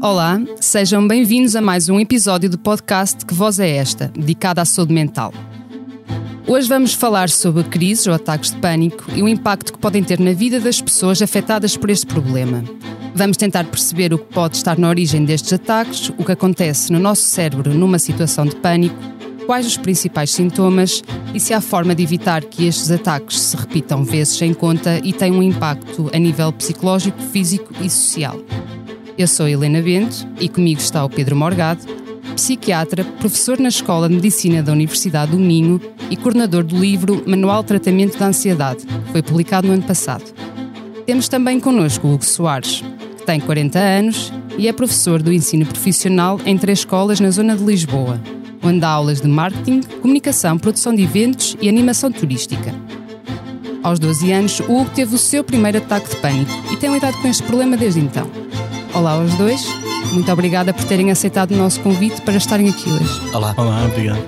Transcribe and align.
Olá, 0.00 0.40
sejam 0.60 1.08
bem-vindos 1.08 1.56
a 1.56 1.60
mais 1.60 1.88
um 1.88 1.98
episódio 1.98 2.48
do 2.48 2.56
podcast 2.56 3.26
Que 3.26 3.34
Voz 3.34 3.58
é 3.58 3.68
Esta, 3.68 4.06
dedicado 4.14 4.60
à 4.60 4.64
saúde 4.64 4.94
mental. 4.94 5.34
Hoje 6.46 6.68
vamos 6.68 6.94
falar 6.94 7.28
sobre 7.28 7.64
crises 7.64 8.06
ou 8.06 8.14
ataques 8.14 8.52
de 8.52 8.58
pânico 8.58 9.06
e 9.16 9.22
o 9.22 9.28
impacto 9.28 9.72
que 9.72 9.78
podem 9.78 10.04
ter 10.04 10.20
na 10.20 10.32
vida 10.32 10.60
das 10.60 10.80
pessoas 10.80 11.20
afetadas 11.20 11.76
por 11.76 11.90
este 11.90 12.06
problema. 12.06 12.62
Vamos 13.12 13.36
tentar 13.36 13.64
perceber 13.64 14.14
o 14.14 14.18
que 14.18 14.32
pode 14.32 14.56
estar 14.56 14.78
na 14.78 14.88
origem 14.88 15.24
destes 15.24 15.52
ataques, 15.52 16.10
o 16.10 16.24
que 16.24 16.32
acontece 16.32 16.92
no 16.92 17.00
nosso 17.00 17.22
cérebro 17.22 17.74
numa 17.74 17.98
situação 17.98 18.46
de 18.46 18.54
pânico, 18.54 18.96
quais 19.46 19.66
os 19.66 19.76
principais 19.76 20.30
sintomas 20.30 21.02
e 21.34 21.40
se 21.40 21.52
há 21.52 21.60
forma 21.60 21.92
de 21.92 22.04
evitar 22.04 22.44
que 22.44 22.68
estes 22.68 22.92
ataques 22.92 23.40
se 23.40 23.56
repitam 23.56 24.04
vezes 24.04 24.36
sem 24.36 24.54
conta 24.54 25.00
e 25.02 25.12
tenham 25.12 25.38
um 25.38 25.42
impacto 25.42 26.08
a 26.14 26.18
nível 26.18 26.52
psicológico, 26.52 27.20
físico 27.20 27.74
e 27.80 27.90
social. 27.90 28.38
Eu 29.18 29.26
sou 29.26 29.48
Helena 29.48 29.82
Bento 29.82 30.28
e 30.38 30.48
comigo 30.48 30.80
está 30.80 31.04
o 31.04 31.10
Pedro 31.10 31.34
Morgado, 31.34 31.84
psiquiatra, 32.36 33.02
professor 33.02 33.58
na 33.58 33.68
Escola 33.68 34.08
de 34.08 34.14
Medicina 34.14 34.62
da 34.62 34.70
Universidade 34.70 35.32
do 35.32 35.40
Minho 35.40 35.80
e 36.08 36.16
coordenador 36.16 36.62
do 36.62 36.78
livro 36.78 37.24
Manual 37.26 37.64
Tratamento 37.64 38.16
da 38.16 38.26
Ansiedade, 38.26 38.86
que 38.86 39.10
foi 39.10 39.20
publicado 39.20 39.66
no 39.66 39.74
ano 39.74 39.82
passado. 39.82 40.22
Temos 41.04 41.26
também 41.26 41.58
connosco 41.58 42.06
o 42.06 42.14
Hugo 42.14 42.24
Soares, 42.24 42.84
que 43.16 43.26
tem 43.26 43.40
40 43.40 43.76
anos 43.76 44.32
e 44.56 44.68
é 44.68 44.72
professor 44.72 45.20
do 45.20 45.32
ensino 45.32 45.66
profissional 45.66 46.40
em 46.46 46.56
três 46.56 46.78
escolas 46.78 47.18
na 47.18 47.32
zona 47.32 47.56
de 47.56 47.64
Lisboa, 47.64 48.20
onde 48.62 48.78
dá 48.78 48.88
aulas 48.88 49.20
de 49.20 49.26
marketing, 49.26 49.80
comunicação, 50.00 50.56
produção 50.56 50.94
de 50.94 51.02
eventos 51.02 51.56
e 51.60 51.68
animação 51.68 52.12
turística. 52.12 52.72
Aos 53.82 53.98
12 53.98 54.30
anos, 54.30 54.60
o 54.60 54.80
Hugo 54.80 54.90
teve 54.94 55.12
o 55.12 55.18
seu 55.18 55.42
primeiro 55.42 55.78
ataque 55.78 56.08
de 56.08 56.16
pânico 56.16 56.52
e 56.72 56.76
tem 56.76 56.92
lidado 56.92 57.20
com 57.20 57.26
este 57.26 57.42
problema 57.42 57.76
desde 57.76 57.98
então. 57.98 58.47
Olá 58.94 59.12
aos 59.12 59.34
dois, 59.34 59.62
muito 60.12 60.30
obrigada 60.32 60.72
por 60.72 60.84
terem 60.84 61.10
aceitado 61.10 61.52
o 61.52 61.56
nosso 61.56 61.80
convite 61.82 62.20
para 62.22 62.36
estarem 62.36 62.68
aqui 62.68 62.90
hoje. 62.90 63.34
Olá. 63.34 63.54
Olá, 63.56 63.84
obrigado. 63.84 64.22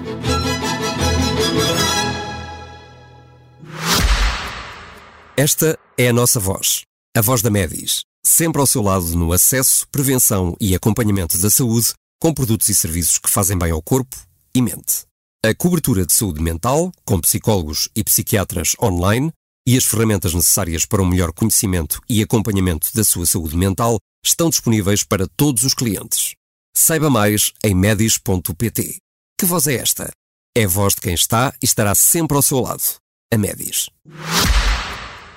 Esta 5.37 5.79
é 5.97 6.09
a 6.09 6.13
nossa 6.13 6.39
voz, 6.39 6.83
a 7.17 7.21
voz 7.23 7.41
da 7.41 7.51
Medis, 7.51 8.03
sempre 8.25 8.61
ao 8.61 8.67
seu 8.67 8.83
lado 8.83 9.17
no 9.17 9.33
acesso, 9.33 9.87
prevenção 9.91 10.55
e 10.61 10.75
acompanhamento 10.75 11.39
da 11.39 11.49
saúde, 11.49 11.95
com 12.21 12.35
produtos 12.35 12.69
e 12.69 12.75
serviços 12.75 13.19
que 13.19 13.31
fazem 13.31 13.57
bem 13.57 13.71
ao 13.71 13.81
corpo 13.81 14.17
e 14.55 14.61
mente. 14.61 15.05
A 15.45 15.55
cobertura 15.55 16.05
de 16.05 16.13
saúde 16.13 16.43
mental, 16.43 16.93
com 17.07 17.19
psicólogos 17.19 17.89
e 17.97 18.05
psiquiatras 18.05 18.77
online, 18.81 19.33
e 19.67 19.77
as 19.77 19.85
ferramentas 19.85 20.35
necessárias 20.35 20.85
para 20.85 21.03
um 21.03 21.07
melhor 21.07 21.33
conhecimento 21.33 22.01
e 22.09 22.23
acompanhamento 22.23 22.89
da 22.95 23.05
sua 23.05 23.25
saúde 23.25 23.57
mental 23.57 23.99
estão 24.25 24.51
disponíveis 24.51 25.03
para 25.03 25.27
todos 25.27 25.63
os 25.63 25.75
clientes. 25.75 26.35
Saiba 26.77 27.11
mais 27.11 27.53
em 27.65 27.75
medis.pt. 27.75 28.99
Que 29.39 29.47
voz 29.47 29.67
é 29.67 29.75
esta? 29.75 30.11
É 30.57 30.65
a 30.65 30.69
voz 30.69 30.95
de 30.95 31.01
quem 31.01 31.15
está 31.15 31.55
e 31.63 31.65
estará 31.65 31.95
sempre 31.95 32.37
ao 32.37 32.43
seu 32.43 32.61
lado. 32.61 32.83
A 33.33 33.39
Medis. 33.39 33.89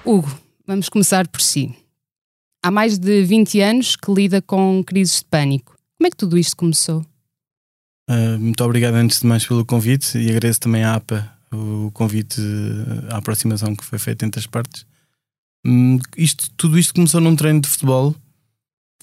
Hugo, 0.04 0.30
vamos 0.66 0.90
começar 0.90 1.28
por 1.28 1.42
si. 1.42 1.76
Há 2.64 2.72
mais 2.72 2.98
de 2.98 3.24
20 3.24 3.62
anos 3.62 3.96
que 3.96 4.12
lida 4.12 4.42
com 4.42 4.84
crises 4.84 5.20
de 5.20 5.26
pânico. 5.26 5.76
Como 5.98 6.08
é 6.08 6.10
que 6.10 6.18
tudo 6.18 6.38
isto 6.38 6.58
começou? 6.58 7.06
Uh, 8.10 8.40
muito 8.40 8.64
obrigado 8.64 8.96
antes 8.96 9.20
de 9.20 9.28
mais 9.28 9.46
pelo 9.46 9.66
convite 9.66 10.18
e 10.18 10.30
agradeço 10.30 10.60
também 10.60 10.84
à 10.84 10.96
APA 10.96 11.34
o 11.54 11.92
convite, 11.92 12.42
a 13.10 13.18
aproximação 13.18 13.76
que 13.76 13.86
foi 13.86 14.00
feita 14.00 14.26
entre 14.26 14.40
as 14.40 14.48
partes. 14.48 14.86
Hum, 15.66 16.00
isto, 16.18 16.50
tudo 16.58 16.78
isto 16.78 16.94
começou 16.94 17.22
num 17.22 17.36
treino 17.36 17.62
de 17.62 17.70
futebol, 17.70 18.16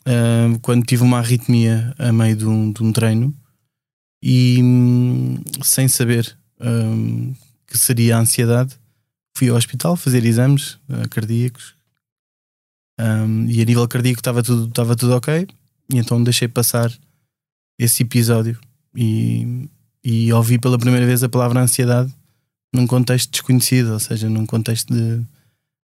uh, 0.07 0.59
quando 0.61 0.85
tive 0.85 1.03
uma 1.03 1.19
arritmia 1.19 1.95
a 1.99 2.13
meio 2.13 2.37
de 2.37 2.47
um, 2.47 2.73
de 2.73 2.83
um 2.83 2.93
treino 2.93 3.35
e 4.23 4.61
hum, 4.63 5.43
sem 5.63 5.89
saber 5.89 6.37
hum, 6.61 7.35
que 7.67 7.79
seria 7.79 8.17
a 8.17 8.21
ansiedade, 8.21 8.77
fui 9.37 9.49
ao 9.49 9.57
hospital 9.57 9.97
fazer 9.97 10.25
exames 10.25 10.73
uh, 10.89 11.09
cardíacos. 11.11 11.75
Um, 13.01 13.47
e 13.49 13.63
a 13.63 13.65
nível 13.65 13.89
cardíaco 13.89 14.21
estava 14.21 14.43
tudo, 14.43 14.69
estava 14.69 14.95
tudo 14.95 15.15
ok, 15.15 15.49
e 15.93 15.99
então 15.99 16.23
deixei 16.23 16.49
passar 16.49 16.93
esse 17.79 18.03
episódio. 18.03 18.61
E, 18.95 19.69
e 20.05 20.33
ouvi 20.33 20.59
pela 20.59 20.79
primeira 20.79 21.07
vez 21.07 21.23
a 21.23 21.29
palavra 21.29 21.61
ansiedade 21.61 22.13
num 22.75 22.87
contexto 22.87 23.31
desconhecido, 23.31 23.93
ou 23.93 24.01
seja, 24.01 24.29
num 24.29 24.45
contexto 24.45 24.93
de, 24.93 25.25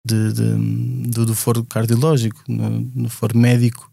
de, 0.07 0.33
de 0.33 1.11
do, 1.11 1.25
do 1.25 1.35
foro 1.35 1.65
cardiológico, 1.65 2.43
no, 2.47 2.81
no 2.95 3.09
foro 3.09 3.37
médico 3.37 3.90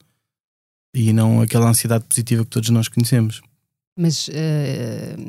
e 0.98 1.14
não 1.14 1.42
aquela 1.42 1.70
ansiedade 1.70 2.06
positiva 2.06 2.44
que 2.44 2.50
todos 2.50 2.70
nós 2.70 2.88
conhecemos. 2.88 3.42
Mas 3.98 4.28
uh, 4.28 4.32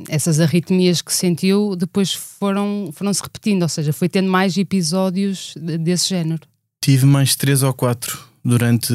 essas 0.08 0.40
arritmias 0.40 1.00
que 1.00 1.12
sentiu 1.12 1.74
depois 1.76 2.12
foram, 2.12 2.90
foram 2.92 3.12
se 3.12 3.22
repetindo, 3.22 3.62
ou 3.62 3.68
seja, 3.68 3.92
foi 3.92 4.08
tendo 4.08 4.30
mais 4.30 4.56
episódios 4.56 5.54
de, 5.56 5.78
desse 5.78 6.08
género. 6.08 6.42
Tive 6.82 7.06
mais 7.06 7.34
três 7.34 7.62
ou 7.62 7.72
quatro 7.72 8.18
durante 8.44 8.92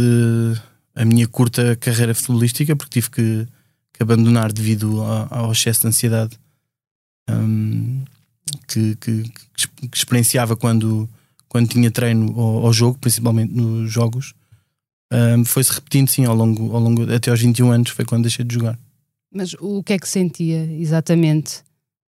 a 0.96 1.06
minha 1.06 1.28
curta 1.28 1.76
carreira 1.76 2.14
futebolística, 2.14 2.76
porque 2.76 3.02
tive 3.02 3.10
que, 3.10 3.48
que 3.94 4.04
abandonar 4.04 4.52
devido 4.52 5.02
ao, 5.02 5.46
ao 5.46 5.52
excesso 5.52 5.82
de 5.82 5.88
ansiedade 5.88 6.40
um, 7.30 8.04
que, 8.68 8.96
que, 8.96 9.24
que, 9.24 9.98
experienciava 9.98 10.56
quando, 10.56 11.10
quando 11.48 11.70
tinha 11.70 11.90
treino 11.90 12.40
ao, 12.40 12.68
ao 12.68 12.74
jogo, 12.74 12.98
principalmente 13.00 13.54
nos 13.54 13.92
jogos. 13.92 14.34
Um, 15.12 15.46
Foi-se 15.46 15.72
repetindo, 15.74 16.08
sim, 16.08 16.26
ao 16.26 16.36
longo, 16.36 16.76
ao 16.76 16.82
longo 16.82 17.14
até 17.14 17.30
aos 17.30 17.40
21 17.40 17.72
anos, 17.72 17.92
foi 17.92 18.04
quando 18.06 18.24
deixei 18.24 18.44
de 18.44 18.56
jogar. 18.56 18.78
Mas 19.34 19.54
o 19.60 19.84
que 19.84 19.94
é 19.94 20.00
que 20.00 20.08
sentia 20.08 20.64
exatamente? 20.80 21.64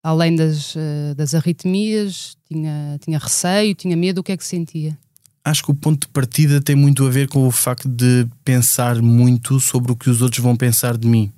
Além 0.03 0.34
das, 0.34 0.75
uh, 0.75 1.14
das 1.16 1.34
arritmias, 1.34 2.36
tinha, 2.48 2.98
tinha 3.00 3.19
receio, 3.19 3.75
tinha 3.75 3.97
medo, 3.97 4.19
o 4.19 4.25
que 4.25 4.32
é 4.32 4.36
que 4.36 4.44
sentia? 4.44 4.98
Acho 5.44 5.64
que 5.64 5.70
o 5.70 5.75
ponto 5.75 6.06
de 6.06 6.12
partida 6.12 6.60
tem 6.60 6.75
muito 6.75 7.06
a 7.06 7.10
ver 7.10 7.28
com 7.28 7.47
o 7.47 7.50
facto 7.50 7.88
de 7.88 8.26
pensar 8.44 9.00
muito 9.00 9.59
sobre 9.60 9.92
o 9.92 9.97
que 9.97 10.10
os 10.10 10.22
outros 10.22 10.42
vão 10.42 10.56
pensar 10.56 10.97
de 10.97 11.06
mim. 11.06 11.32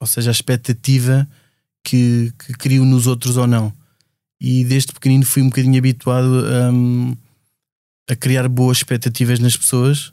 Ou 0.00 0.06
seja, 0.06 0.30
a 0.30 0.32
expectativa 0.32 1.28
que, 1.84 2.32
que 2.38 2.52
crio 2.54 2.84
nos 2.84 3.06
outros 3.06 3.36
ou 3.36 3.46
não. 3.46 3.72
E 4.40 4.64
desde 4.64 4.92
pequenino 4.92 5.24
fui 5.24 5.42
um 5.42 5.48
bocadinho 5.48 5.78
habituado 5.78 6.44
um, 6.72 7.14
a 8.08 8.16
criar 8.16 8.48
boas 8.48 8.78
expectativas 8.78 9.38
nas 9.38 9.56
pessoas 9.56 10.12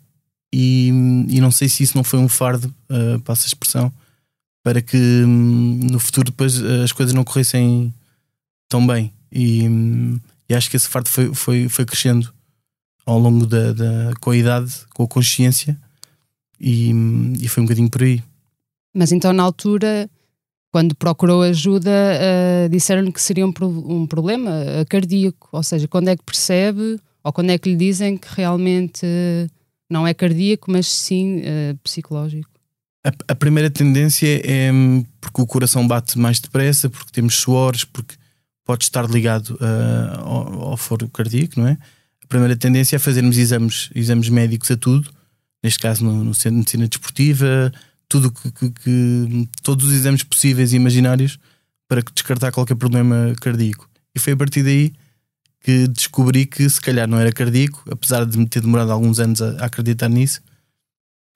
e, 0.53 0.89
e, 1.29 1.41
não 1.41 1.51
sei 1.51 1.67
se 1.67 1.83
isso 1.83 1.97
não 1.97 2.03
foi 2.03 2.19
um 2.19 2.29
fardo, 2.29 2.73
uh, 2.89 3.19
passa 3.21 3.45
a 3.45 3.47
expressão, 3.47 3.91
para 4.63 4.81
que 4.81 4.97
um, 4.97 5.79
no 5.91 5.99
futuro 5.99 6.31
depois 6.31 6.61
as 6.61 6.91
coisas 6.91 7.13
não 7.13 7.23
corressem 7.23 7.93
tão 8.69 8.85
bem. 8.85 9.13
E, 9.31 9.67
um, 9.67 10.19
e 10.49 10.55
acho 10.55 10.69
que 10.69 10.77
esse 10.77 10.87
fardo 10.87 11.09
foi, 11.09 11.33
foi, 11.33 11.69
foi 11.69 11.85
crescendo 11.85 12.33
ao 13.05 13.19
longo 13.19 13.45
da, 13.45 13.73
da 13.73 14.13
com 14.19 14.31
a 14.31 14.37
idade, 14.37 14.73
com 14.93 15.03
a 15.03 15.07
consciência 15.07 15.77
e, 16.59 16.91
e 17.41 17.47
foi 17.47 17.63
um 17.63 17.65
bocadinho 17.65 17.89
por 17.89 18.03
aí. 18.03 18.23
Mas 18.93 19.11
então 19.11 19.31
na 19.31 19.43
altura, 19.43 20.09
quando 20.71 20.95
procurou 20.95 21.41
ajuda, 21.41 21.91
uh, 21.91 22.69
disseram-lhe 22.69 23.11
que 23.11 23.21
seria 23.21 23.45
um, 23.45 23.53
um 23.61 24.07
problema 24.07 24.51
cardíaco, 24.89 25.49
ou 25.51 25.63
seja, 25.63 25.87
quando 25.87 26.09
é 26.09 26.15
que 26.15 26.23
percebe 26.23 26.99
ou 27.23 27.33
quando 27.33 27.49
é 27.49 27.57
que 27.57 27.69
lhe 27.69 27.75
dizem 27.75 28.17
que 28.17 28.27
realmente 28.35 29.05
uh, 29.05 29.56
não 29.89 30.05
é 30.05 30.13
cardíaco, 30.13 30.71
mas 30.71 30.87
sim 30.87 31.41
psicológico? 31.83 32.49
A, 33.05 33.11
a, 33.31 33.35
primeira 33.35 33.69
tendência 33.69 34.41
é 34.45 34.71
hum, 34.71 35.05
porque 35.21 35.41
o 35.41 35.47
coração 35.47 35.87
bate 35.87 36.19
mais 36.19 36.39
depressa, 36.39 36.89
porque 36.89 37.11
temos 37.11 37.35
suores, 37.35 37.83
porque 37.85 38.15
pode 38.65 38.83
estar 38.83 39.09
ligado 39.09 39.57
ao, 40.19 40.71
ao 40.71 40.77
foro 40.77 41.07
cardíaco, 41.07 41.59
não 41.59 41.67
é? 41.67 41.77
a 42.23 42.27
primeira 42.27 42.57
tendência 42.57 42.97
é 42.97 42.99
fazermos 42.99 43.37
exames, 43.37 43.89
exames 43.95 44.27
médicos 44.27 44.69
a 44.69 44.75
tudo, 44.75 45.09
neste 45.63 45.79
caso 45.79 46.03
no, 46.03 46.25
no 46.25 46.33
Centro 46.33 46.51
de 46.51 46.57
Medicina 46.57 46.87
Desportiva, 46.87 47.71
tudo 48.09 48.29
que, 48.29 48.51
que, 48.51 48.69
que, 48.69 49.49
todos 49.63 49.85
os 49.87 49.93
exames 49.93 50.23
possíveis 50.23 50.73
e 50.73 50.75
imaginários 50.75 51.39
para 51.87 52.01
descartar 52.13 52.51
qualquer 52.51 52.75
problema 52.75 53.33
cardíaco. 53.39 53.89
E 54.13 54.19
foi 54.19 54.33
a 54.33 54.37
partir 54.37 54.61
daí 54.61 54.91
que 55.67 55.85
descobri 55.85 56.45
que 56.45 56.69
se 56.69 56.79
calhar 56.79 57.09
não 57.09 57.19
era 57.19 57.29
cardíaco, 57.29 57.83
apesar 57.91 58.25
de 58.25 58.37
me 58.37 58.47
ter 58.47 58.61
demorado 58.61 58.89
alguns 58.89 59.19
anos 59.19 59.41
a, 59.41 59.65
acreditar 59.65 60.07
nisso, 60.07 60.39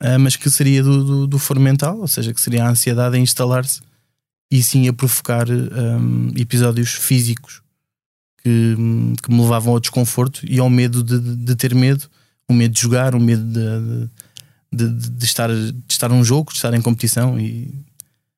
uh, 0.02 0.18
mas 0.18 0.38
que 0.38 0.50
seria 0.50 0.82
do, 0.82 1.04
do, 1.04 1.28
do 1.28 1.38
foro 1.38 1.60
mental, 1.60 2.00
ou 2.00 2.08
seja, 2.08 2.34
que 2.34 2.40
seria 2.40 2.64
a 2.64 2.70
ansiedade 2.70 3.18
a 3.18 3.20
instalar-se 3.20 3.82
e 4.50 4.64
sim 4.64 4.88
a 4.88 4.94
provocar 4.94 5.50
um, 5.50 6.32
episódios 6.38 6.94
físicos 6.94 7.62
que, 8.42 8.78
que, 9.22 9.30
me 9.30 9.42
levavam 9.42 9.74
ao 9.74 9.82
desconforto 9.82 10.46
e 10.50 10.60
ao 10.60 10.70
medo 10.70 11.04
de, 11.04 11.20
de, 11.36 11.56
ter 11.58 11.76
medo, 11.76 12.10
o 12.48 12.54
medo 12.54 12.74
de 12.74 12.80
jogar, 12.80 13.14
o 13.14 13.20
medo 13.20 13.44
de, 14.72 14.88
de, 15.12 15.26
estar, 15.26 15.50
de 15.50 15.76
estar 15.90 16.08
num 16.08 16.24
jogo, 16.24 16.52
de 16.52 16.56
estar 16.56 16.74
em 16.74 16.82
competição. 16.82 17.38
E, 17.38 17.84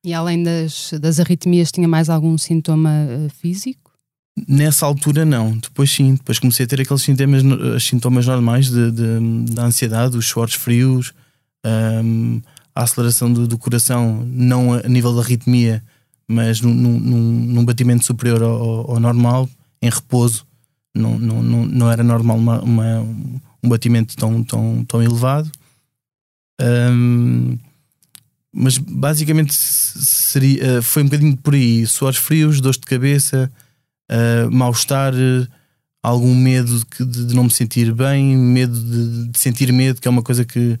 e 0.02 0.12
além 0.12 0.42
das, 0.42 0.90
das 1.00 1.20
arritmias, 1.20 1.70
tinha 1.70 1.86
mais 1.86 2.10
algum 2.10 2.36
sintoma 2.36 2.90
uh, 2.90 3.30
físico? 3.30 3.83
Nessa 4.48 4.84
altura, 4.84 5.24
não. 5.24 5.56
Depois, 5.56 5.90
sim. 5.90 6.14
Depois 6.14 6.38
comecei 6.38 6.64
a 6.64 6.68
ter 6.68 6.80
aqueles 6.80 7.02
sintomas, 7.02 7.42
sintomas 7.82 8.26
normais 8.26 8.68
de, 8.68 8.90
de, 8.90 9.54
da 9.54 9.64
ansiedade, 9.64 10.16
os 10.16 10.26
suores 10.26 10.54
frios, 10.54 11.12
um, 11.64 12.42
a 12.74 12.82
aceleração 12.82 13.32
do, 13.32 13.46
do, 13.46 13.56
coração, 13.56 14.26
não 14.26 14.74
a 14.74 14.88
nível 14.88 15.14
da 15.14 15.22
arritmia, 15.22 15.82
mas 16.26 16.60
num, 16.60 16.74
num, 16.74 16.98
num 16.98 17.64
batimento 17.64 18.04
superior 18.04 18.42
ao, 18.42 18.90
ao, 18.90 19.00
normal, 19.00 19.48
em 19.80 19.88
repouso. 19.88 20.44
Não, 20.94 21.18
não, 21.18 21.42
não, 21.42 21.66
não 21.66 21.90
era 21.90 22.02
normal 22.02 22.36
uma, 22.36 22.60
uma, 22.60 23.00
um 23.62 23.68
batimento 23.68 24.16
tão, 24.16 24.42
tão, 24.42 24.84
tão 24.84 25.02
elevado. 25.02 25.50
Um, 26.60 27.56
mas 28.52 28.78
basicamente 28.78 29.52
seria, 29.52 30.80
foi 30.82 31.02
um 31.02 31.06
bocadinho 31.06 31.36
por 31.36 31.54
aí: 31.54 31.86
suores 31.86 32.18
frios, 32.18 32.60
dores 32.60 32.78
de 32.78 32.86
cabeça, 32.86 33.50
uh, 34.10 34.50
mal-estar, 34.50 35.14
algum 36.02 36.34
medo 36.34 36.82
de, 37.00 37.24
de, 37.26 37.34
não 37.34 37.44
me 37.44 37.50
sentir 37.50 37.92
bem, 37.92 38.36
medo 38.36 38.78
de, 38.78 39.28
de, 39.28 39.38
sentir 39.38 39.72
medo, 39.72 40.00
que 40.00 40.08
é 40.08 40.10
uma 40.10 40.22
coisa 40.22 40.44
que, 40.44 40.78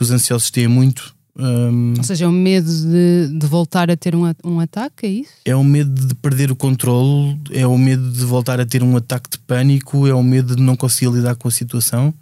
os 0.00 0.10
ansiosos 0.10 0.50
têm 0.50 0.68
muito. 0.68 1.14
Um, 1.38 1.94
Ou 1.96 2.02
seja, 2.02 2.24
é 2.24 2.28
o 2.28 2.32
medo 2.32 2.70
de, 2.70 3.38
de 3.38 3.46
voltar 3.46 3.90
a 3.90 3.96
ter 3.96 4.14
um, 4.14 4.22
um 4.44 4.60
ataque, 4.60 5.06
é 5.06 5.08
isso? 5.08 5.32
É 5.44 5.54
o 5.54 5.62
medo 5.62 6.06
de 6.06 6.14
perder 6.14 6.50
o 6.50 6.56
controle, 6.56 7.38
é 7.50 7.66
o 7.66 7.76
medo 7.76 8.10
de 8.10 8.24
voltar 8.24 8.60
a 8.60 8.66
ter 8.66 8.82
um 8.82 8.96
ataque 8.96 9.30
de 9.30 9.38
pânico, 9.38 10.06
é 10.06 10.14
o 10.14 10.22
medo 10.22 10.56
de 10.56 10.62
não 10.62 10.76
conseguir 10.76 11.14
lidar 11.14 11.34
com 11.36 11.48
a 11.48 11.50
situação, 11.50 12.12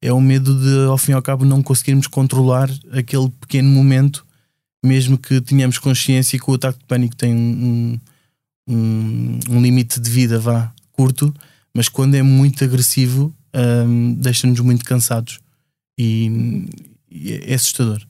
é 0.00 0.12
o 0.12 0.20
medo 0.20 0.58
de, 0.58 0.86
ao 0.88 0.98
fim 0.98 1.12
e 1.12 1.14
ao 1.14 1.22
cabo, 1.22 1.44
não 1.44 1.62
conseguirmos 1.62 2.06
controlar 2.06 2.70
aquele 2.92 3.30
pequeno 3.40 3.70
momento, 3.70 4.26
mesmo 4.84 5.16
que 5.16 5.40
tenhamos 5.40 5.78
consciência 5.78 6.38
que 6.38 6.50
o 6.50 6.54
ataque 6.54 6.78
de 6.78 6.84
pânico 6.84 7.16
tem 7.16 7.34
um, 7.34 7.98
um, 8.68 9.38
um 9.50 9.60
limite 9.60 10.00
de 10.00 10.10
vida, 10.10 10.38
vá, 10.38 10.72
curto, 10.92 11.32
mas 11.74 11.88
quando 11.88 12.14
é 12.14 12.22
muito 12.22 12.62
agressivo, 12.64 13.34
um, 13.54 14.14
deixa-nos 14.14 14.60
muito 14.60 14.84
cansados 14.84 15.40
e, 15.98 16.66
e 17.10 17.32
é 17.32 17.54
assustador. 17.54 18.04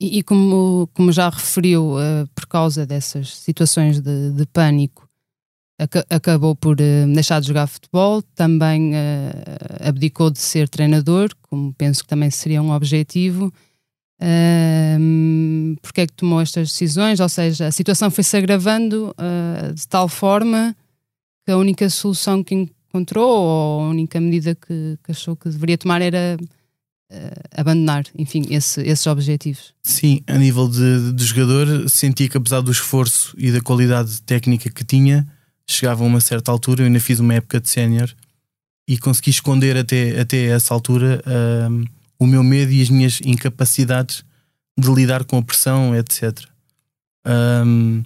E, 0.00 0.18
e 0.18 0.22
como, 0.22 0.88
como 0.94 1.12
já 1.12 1.28
referiu, 1.28 1.96
uh, 1.96 2.26
por 2.34 2.46
causa 2.46 2.86
dessas 2.86 3.36
situações 3.36 4.00
de, 4.00 4.30
de 4.32 4.46
pânico, 4.46 5.06
ac 5.78 6.04
acabou 6.08 6.56
por 6.56 6.80
uh, 6.80 7.12
deixar 7.14 7.40
de 7.40 7.48
jogar 7.48 7.66
futebol, 7.66 8.22
também 8.34 8.92
uh, 8.92 9.88
abdicou 9.88 10.30
de 10.30 10.38
ser 10.38 10.68
treinador, 10.68 11.34
como 11.42 11.74
penso 11.74 12.02
que 12.02 12.08
também 12.08 12.30
seria 12.30 12.62
um 12.62 12.70
objetivo. 12.72 13.52
Uh, 14.20 15.76
porque 15.80 16.02
é 16.02 16.06
que 16.06 16.12
tomou 16.12 16.40
estas 16.40 16.68
decisões? 16.68 17.20
Ou 17.20 17.28
seja, 17.28 17.68
a 17.68 17.72
situação 17.72 18.10
foi-se 18.10 18.36
agravando 18.36 19.14
de 19.74 19.88
tal 19.88 20.08
forma 20.08 20.76
que 21.44 21.52
a 21.52 21.56
única 21.56 21.88
solução 21.88 22.44
que 22.44 22.54
encontrou, 22.54 23.28
ou 23.28 23.80
a 23.82 23.88
única 23.88 24.20
medida 24.20 24.54
que, 24.54 24.98
que 25.02 25.10
achou 25.10 25.36
que 25.36 25.48
deveria 25.48 25.78
tomar 25.78 26.02
era 26.02 26.36
uh, 26.40 27.40
abandonar, 27.56 28.04
enfim, 28.16 28.44
esse, 28.50 28.80
esses 28.82 29.06
objetivos. 29.06 29.72
Sim, 29.82 30.20
a 30.26 30.36
nível 30.36 30.68
de, 30.68 31.12
de 31.12 31.24
jogador, 31.24 31.88
sentia 31.88 32.28
que 32.28 32.36
apesar 32.36 32.60
do 32.60 32.70
esforço 32.70 33.34
e 33.38 33.50
da 33.50 33.60
qualidade 33.60 34.20
técnica 34.22 34.70
que 34.70 34.84
tinha, 34.84 35.26
chegava 35.68 36.02
a 36.02 36.06
uma 36.06 36.20
certa 36.20 36.50
altura, 36.50 36.82
eu 36.82 36.86
ainda 36.86 37.00
fiz 37.00 37.20
uma 37.20 37.34
época 37.34 37.60
de 37.60 37.70
sénior 37.70 38.12
e 38.88 38.98
consegui 38.98 39.30
esconder 39.30 39.76
até, 39.76 40.20
até 40.20 40.46
essa 40.46 40.74
altura 40.74 41.22
uh, 41.24 41.84
o 42.20 42.26
meu 42.26 42.44
medo 42.44 42.70
e 42.70 42.80
as 42.80 42.90
minhas 42.90 43.20
incapacidades 43.24 44.22
de 44.78 44.88
lidar 44.92 45.24
com 45.24 45.38
a 45.38 45.42
pressão, 45.42 45.96
etc. 45.96 46.38
Um, 47.26 48.04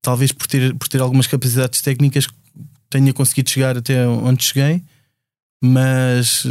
talvez 0.00 0.32
por 0.32 0.46
ter, 0.46 0.74
por 0.74 0.88
ter 0.88 1.00
algumas 1.00 1.26
capacidades 1.26 1.82
técnicas 1.82 2.26
tenha 2.88 3.12
conseguido 3.12 3.50
chegar 3.50 3.76
até 3.76 4.06
onde 4.06 4.42
cheguei, 4.42 4.82
mas 5.62 6.46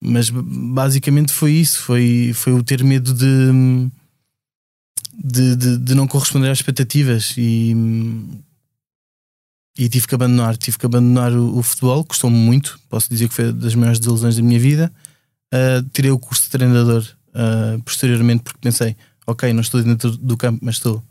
mas 0.00 0.30
basicamente 0.30 1.32
foi 1.32 1.52
isso: 1.52 1.80
foi, 1.80 2.32
foi 2.34 2.52
o 2.52 2.62
ter 2.62 2.84
medo 2.84 3.12
de, 3.12 3.90
de, 5.12 5.56
de, 5.56 5.78
de 5.78 5.94
não 5.94 6.06
corresponder 6.06 6.50
às 6.50 6.58
expectativas 6.58 7.34
e, 7.36 7.74
e 9.78 9.88
tive 9.88 10.06
que 10.06 10.14
abandonar. 10.14 10.56
Tive 10.56 10.78
que 10.78 10.86
abandonar 10.86 11.32
o, 11.32 11.58
o 11.58 11.62
futebol, 11.62 12.04
custou-me 12.04 12.36
muito, 12.36 12.78
posso 12.88 13.08
dizer 13.08 13.28
que 13.28 13.34
foi 13.34 13.52
das 13.52 13.74
maiores 13.74 13.98
desilusões 13.98 14.36
da 14.36 14.42
minha 14.42 14.60
vida. 14.60 14.92
Uh, 15.52 15.82
tirei 15.92 16.10
o 16.10 16.18
curso 16.18 16.44
de 16.44 16.50
treinador 16.50 17.06
uh, 17.30 17.80
posteriormente 17.82 18.42
porque 18.42 18.58
pensei, 18.60 18.96
ok, 19.26 19.52
não 19.52 19.60
estou 19.60 19.82
dentro 19.82 20.10
do 20.16 20.36
campo, 20.36 20.60
mas 20.62 20.76
estou 20.76 21.02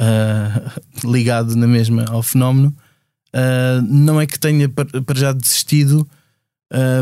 uh, 0.00 0.80
ligado 1.10 1.54
na 1.56 1.66
mesma 1.66 2.04
ao 2.08 2.22
fenómeno. 2.22 2.74
não 3.88 4.20
é 4.20 4.26
que 4.26 4.38
tenha 4.38 4.68
para 4.68 5.18
já 5.18 5.32
desistido 5.32 6.08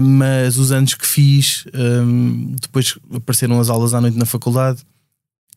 mas 0.02 0.58
os 0.58 0.72
anos 0.72 0.94
que 0.94 1.06
fiz, 1.06 1.64
um, 1.74 2.54
depois 2.60 2.98
apareceram 3.14 3.58
as 3.58 3.70
aulas 3.70 3.94
à 3.94 4.00
noite 4.00 4.18
na 4.18 4.26
faculdade 4.26 4.84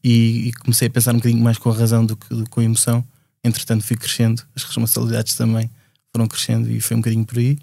e, 0.04 0.48
e, 0.48 0.54
comecei 0.54 0.88
a 0.88 0.92
pensar 0.92 1.12
um 1.12 1.18
bocadinho 1.18 1.44
mais 1.44 1.58
com 1.58 1.70
a 1.70 1.74
razão 1.74 2.06
do 2.06 2.16
que, 2.16 2.30
do 2.30 2.44
que 2.44 2.50
com 2.50 2.62
a 2.62 2.64
emoção. 2.64 3.04
Entretanto, 3.44 3.84
fui 3.84 3.98
crescendo, 3.98 4.44
as 4.56 4.64
responsabilidades 4.64 5.36
também 5.36 5.70
foram 6.12 6.28
crescendo 6.28 6.72
e 6.72 6.80
foi 6.80 6.96
um 6.96 7.02
bocadinho 7.02 7.26
por 7.26 7.38
aí. 7.38 7.58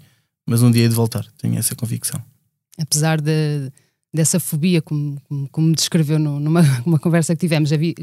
Mas 0.47 0.61
um 0.61 0.69
dia 0.69 0.85
é 0.85 0.87
de 0.87 0.93
voltar, 0.93 1.25
tenho 1.37 1.57
essa 1.57 1.75
convicção. 1.75 2.21
Apesar 2.77 3.21
de, 3.21 3.71
dessa 4.13 4.39
fobia, 4.39 4.81
como, 4.81 5.19
como, 5.27 5.49
como 5.49 5.73
descreveu 5.73 6.19
no, 6.19 6.39
numa 6.39 6.61
uma 6.85 6.99
conversa 6.99 7.35
que 7.35 7.39
tivemos, 7.39 7.71
havia, 7.71 7.93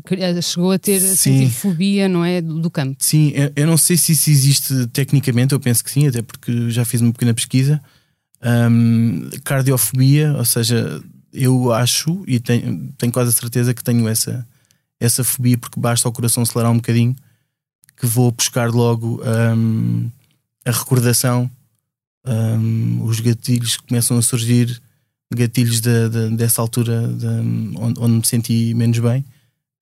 chegou 0.42 0.72
a 0.72 0.78
ter 0.78 1.00
a 1.02 1.50
fobia, 1.50 2.08
não 2.08 2.24
é? 2.24 2.40
Do, 2.40 2.60
do 2.60 2.70
campo. 2.70 2.96
Sim, 2.98 3.32
eu, 3.34 3.52
eu, 3.54 3.66
não 3.66 3.76
sei 3.76 3.96
se 3.96 4.12
isso 4.12 4.30
existe 4.30 4.86
tecnicamente, 4.88 5.52
eu 5.52 5.60
penso 5.60 5.84
que 5.84 5.90
sim, 5.90 6.06
até 6.06 6.22
porque 6.22 6.70
já 6.70 6.84
fiz 6.84 7.00
uma 7.00 7.12
pequena 7.12 7.34
pesquisa 7.34 7.80
um, 8.42 9.30
cardiofobia, 9.44 10.34
ou 10.36 10.44
seja, 10.44 11.02
eu 11.32 11.72
acho 11.72 12.24
e 12.26 12.41
tenho, 12.41 12.93
tenho 12.98 13.12
quase 13.12 13.31
a 13.31 13.32
certeza 13.32 13.72
que 13.72 13.84
tenho 13.84 14.06
essa, 14.08 14.46
essa 14.98 15.22
fobia 15.22 15.56
porque 15.56 15.79
basta 15.79 16.08
o 16.08 16.12
coração 16.12 16.43
acelerar 16.43 16.72
um 16.72 16.76
bocadinho 16.76 17.14
que 17.96 18.06
vou 18.06 18.32
buscar 18.32 18.70
logo 18.70 19.22
um, 19.24 20.10
a 20.64 20.70
recordação, 20.70 21.50
um, 22.26 23.05
os 23.05 23.20
gatilhos 23.20 23.76
começam 23.76 24.17
a 24.19 24.22
surgir, 24.22 24.81
gatilhos 25.34 25.81
de, 25.81 26.08
de, 26.08 26.36
dessa 26.36 26.60
altura 26.60 27.08
de, 27.08 27.26
onde, 27.79 28.00
onde, 28.00 28.17
me 28.19 28.26
senti 28.26 28.74
menos 28.74 28.98
bem 28.98 29.24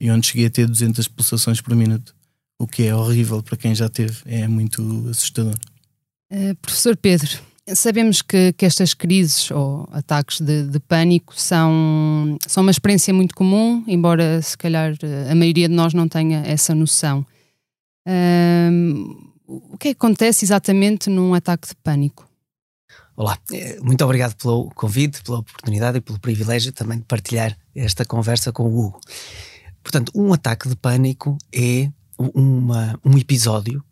e 0.00 0.11
onde 0.11 0.26
cheguei 0.26 0.47
a 0.47 0.50
ter 0.50 0.66
200 0.66 1.09
pulsações 1.09 1.61
por 1.61 1.75
minuto, 1.75 2.14
o 2.59 2.66
que 2.66 2.85
é 2.85 2.94
horrível 2.94 3.42
para 3.42 3.56
quem 3.56 3.75
já 3.75 3.88
teve, 3.88 4.16
é 4.25 4.47
muito 4.47 5.06
assustador. 5.11 5.56
Uh, 6.32 6.54
professor 6.62 6.97
Pedro, 6.97 7.40
Sabemos 7.75 8.20
que, 8.20 8.52
que 8.54 8.66
estas 8.66 8.94
crises 8.94 9.50
ou 9.50 9.88
ataques 9.92 10.40
de, 10.40 10.64
de, 10.64 10.80
pânico 10.80 11.35
são, 11.37 12.37
são 12.47 12.62
uma 12.62 12.70
experiência 12.70 13.14
muito 13.14 13.35
comum, 13.35 13.85
embora 13.87 14.42
se 14.42 14.56
calhar 14.59 14.94
a 15.30 15.35
maioria 15.35 15.68
de 15.68 15.75
nós 15.75 15.94
não 15.94 16.09
tenha 16.09 16.40
essa 16.40 16.75
noção. 16.75 17.25
Um, 18.09 19.30
o 19.47 19.76
que 19.76 19.88
é 19.88 19.94
que 19.94 19.99
acontece 19.99 20.44
exatamente 20.44 21.09
num 21.11 21.35
ataque 21.35 21.68
de 21.68 21.75
pânico? 21.76 22.29
Olá, 23.21 23.39
eh, 23.53 23.79
muito 23.83 24.03
obrigado 24.03 24.35
pelo 24.35 24.71
convite, 24.71 25.23
pela 25.23 25.41
oportunidade 25.41 25.99
e 25.99 26.00
pelo 26.00 26.19
privilégio 26.19 26.73
também 26.73 27.00
de 27.00 27.05
partilhar 27.05 27.55
esta 27.77 28.03
conversa 28.03 28.50
com 28.50 28.62
o 28.62 28.87
Hugo. 28.87 28.99
Portanto, 29.83 30.11
um 30.15 30.33
ataque 30.33 30.71
de 30.71 30.75
pânico 30.75 31.37
é 31.55 31.91
uma, 32.17 32.99
um 33.05 33.19
episódio 33.19 33.85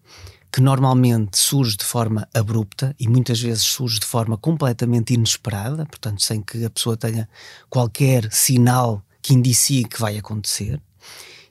que 0.51 0.63
normalmente 0.63 1.37
surge 1.37 1.77
de 1.77 1.85
forma 1.85 2.27
abrupta 2.33 2.97
e 2.99 3.07
muitas 3.07 3.39
vezes 3.39 3.65
surge 3.65 4.01
de 4.01 4.07
forma 4.07 4.39
completamente 4.39 5.13
inesperada, 5.13 5.85
portanto, 5.85 6.23
sem 6.23 6.41
que 6.41 6.65
a 6.65 6.71
pessoa 6.71 6.97
tenha 6.97 7.29
qualquer 7.69 8.33
sinal 8.33 9.05
que 9.21 9.35
indicie 9.35 9.85
que 9.85 10.01
vai 10.01 10.17
acontecer, 10.17 10.81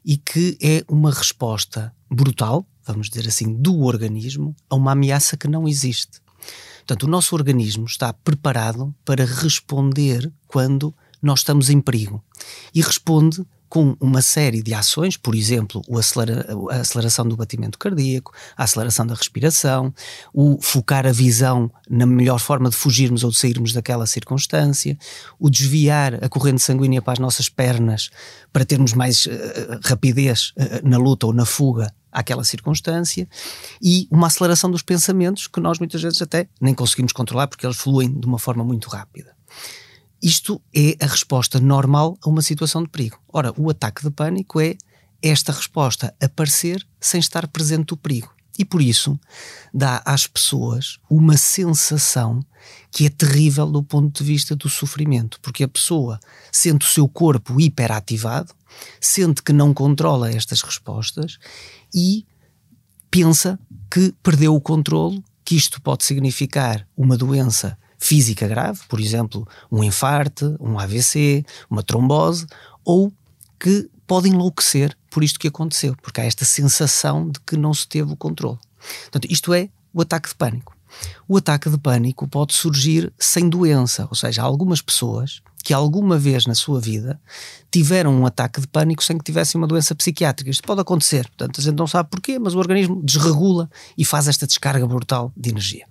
e 0.03 0.17
que 0.17 0.57
é 0.63 0.83
uma 0.89 1.11
resposta 1.11 1.93
brutal, 2.09 2.65
vamos 2.83 3.07
dizer 3.07 3.27
assim, 3.29 3.53
do 3.53 3.83
organismo 3.83 4.55
a 4.67 4.73
uma 4.73 4.93
ameaça 4.93 5.37
que 5.37 5.47
não 5.47 5.67
existe. 5.67 6.25
Portanto, 6.87 7.03
o 7.03 7.09
nosso 7.09 7.35
organismo 7.35 7.85
está 7.85 8.13
preparado 8.13 8.95
para 9.03 9.25
responder 9.25 10.31
quando 10.47 10.95
nós 11.21 11.39
estamos 11.39 11.69
em 11.69 11.81
perigo. 11.81 12.23
E 12.73 12.81
responde 12.81 13.45
com 13.67 13.97
uma 13.99 14.21
série 14.21 14.63
de 14.63 14.73
ações, 14.73 15.17
por 15.17 15.35
exemplo, 15.35 15.81
acelera, 15.99 16.47
a 16.71 16.75
aceleração 16.77 17.27
do 17.27 17.35
batimento 17.35 17.77
cardíaco, 17.77 18.31
a 18.55 18.63
aceleração 18.63 19.05
da 19.05 19.13
respiração, 19.13 19.93
o 20.33 20.57
focar 20.61 21.05
a 21.05 21.11
visão 21.11 21.69
na 21.89 22.05
melhor 22.05 22.39
forma 22.39 22.69
de 22.69 22.77
fugirmos 22.77 23.25
ou 23.25 23.31
de 23.31 23.37
sairmos 23.37 23.73
daquela 23.73 24.05
circunstância, 24.05 24.97
o 25.37 25.49
desviar 25.49 26.23
a 26.23 26.29
corrente 26.29 26.61
sanguínea 26.61 27.01
para 27.01 27.13
as 27.13 27.19
nossas 27.19 27.49
pernas 27.49 28.09
para 28.53 28.63
termos 28.63 28.93
mais 28.93 29.25
uh, 29.25 29.31
rapidez 29.83 30.53
uh, 30.55 30.87
na 30.87 30.97
luta 30.97 31.27
ou 31.27 31.33
na 31.33 31.45
fuga 31.45 31.93
àquela 32.17 32.43
circunstância 32.43 33.29
e 33.79 34.07
uma 34.09 34.25
aceleração 34.25 34.71
dos 34.71 34.81
pensamentos 34.81 35.45
que 35.45 35.59
nós 35.59 35.77
muitas 35.77 36.01
vezes 36.01 36.19
até 36.19 36.49
nem 36.59 36.73
conseguimos 36.73 37.13
controlar 37.13 37.47
porque 37.47 37.65
eles 37.65 37.77
fluem 37.77 38.11
de 38.11 38.25
uma 38.25 38.39
forma 38.39 38.63
muito 38.63 38.89
rápida. 38.89 39.35
Isto 40.21 40.59
é 40.75 40.97
a 40.99 41.05
resposta 41.05 41.59
normal 41.59 42.17
a 42.23 42.29
uma 42.29 42.41
situação 42.41 42.81
de 42.81 42.89
perigo. 42.89 43.19
Ora, 43.31 43.53
o 43.55 43.69
ataque 43.69 44.01
de 44.01 44.09
pânico 44.09 44.59
é 44.59 44.75
esta 45.21 45.51
resposta 45.51 46.13
aparecer 46.19 46.85
sem 46.99 47.19
estar 47.19 47.47
presente 47.47 47.93
o 47.93 47.97
perigo. 47.97 48.35
E 48.57 48.65
por 48.65 48.81
isso 48.81 49.19
dá 49.71 50.01
às 50.03 50.25
pessoas 50.25 50.97
uma 51.07 51.37
sensação 51.37 52.43
que 52.91 53.05
é 53.05 53.09
terrível 53.09 53.67
do 53.67 53.83
ponto 53.83 54.17
de 54.17 54.27
vista 54.27 54.55
do 54.55 54.67
sofrimento, 54.67 55.39
porque 55.41 55.63
a 55.63 55.67
pessoa 55.67 56.19
sente 56.51 56.85
o 56.85 56.89
seu 56.89 57.07
corpo 57.07 57.61
hiperativado, 57.61 58.53
sente 58.99 59.43
que 59.43 59.53
não 59.53 59.73
controla 59.73 60.31
estas 60.31 60.61
respostas 60.61 61.37
e 61.97 62.27
pensa 63.09 63.59
que 63.89 64.13
perdeu 64.21 64.53
o 64.53 64.61
controle, 64.61 65.23
que 65.43 65.55
isto 65.55 65.81
pode 65.81 66.05
significar 66.05 66.87
uma 66.95 67.17
doença 67.17 67.75
física 67.97 68.47
grave, 68.47 68.81
por 68.87 68.99
exemplo, 68.99 69.47
um 69.71 69.83
infarte, 69.83 70.45
um 70.59 70.77
AVC, 70.77 71.43
uma 71.67 71.81
trombose, 71.81 72.45
ou 72.85 73.11
que 73.59 73.89
pode 74.05 74.29
enlouquecer 74.29 74.95
por 75.09 75.23
isto 75.23 75.39
que 75.39 75.47
aconteceu, 75.47 75.95
porque 75.99 76.21
há 76.21 76.25
esta 76.25 76.45
sensação 76.45 77.31
de 77.31 77.39
que 77.39 77.57
não 77.57 77.73
se 77.73 77.87
teve 77.87 78.13
o 78.13 78.15
controle. 78.15 78.59
Portanto, 79.01 79.27
isto 79.31 79.51
é 79.51 79.67
o 79.91 79.99
ataque 79.99 80.29
de 80.29 80.35
pânico. 80.35 80.77
O 81.27 81.35
ataque 81.35 81.67
de 81.67 81.79
pânico 81.79 82.27
pode 82.27 82.53
surgir 82.53 83.11
sem 83.17 83.49
doença, 83.49 84.05
ou 84.07 84.15
seja, 84.15 84.43
algumas 84.43 84.83
pessoas 84.83 85.41
que 85.67 85.73
alguma 85.73 86.17
vez 86.17 86.45
na 86.45 86.55
sua 86.55 86.79
vida 86.79 87.19
tiveram 87.69 88.15
um 88.15 88.25
ataque 88.25 88.61
de 88.61 88.67
pânico 88.67 89.03
sem 89.03 89.17
que 89.17 89.23
tivessem 89.25 89.59
uma 89.59 89.67
doença 89.67 89.93
psiquiátrica. 89.93 90.49
Isto 90.49 90.63
pode 90.63 90.79
acontecer, 90.79 91.27
portanto, 91.27 91.59
a 91.59 91.61
gente 91.61 91.75
não 91.75 91.85
sabe 91.85 92.09
porquê, 92.09 92.39
mas 92.39 92.55
o 92.55 92.57
organismo 92.57 93.01
desregula 93.03 93.69
e 93.97 94.05
faz 94.05 94.29
esta 94.29 94.47
descarga 94.47 94.87
brutal 94.87 95.29
de 95.35 95.49
energia 95.49 95.85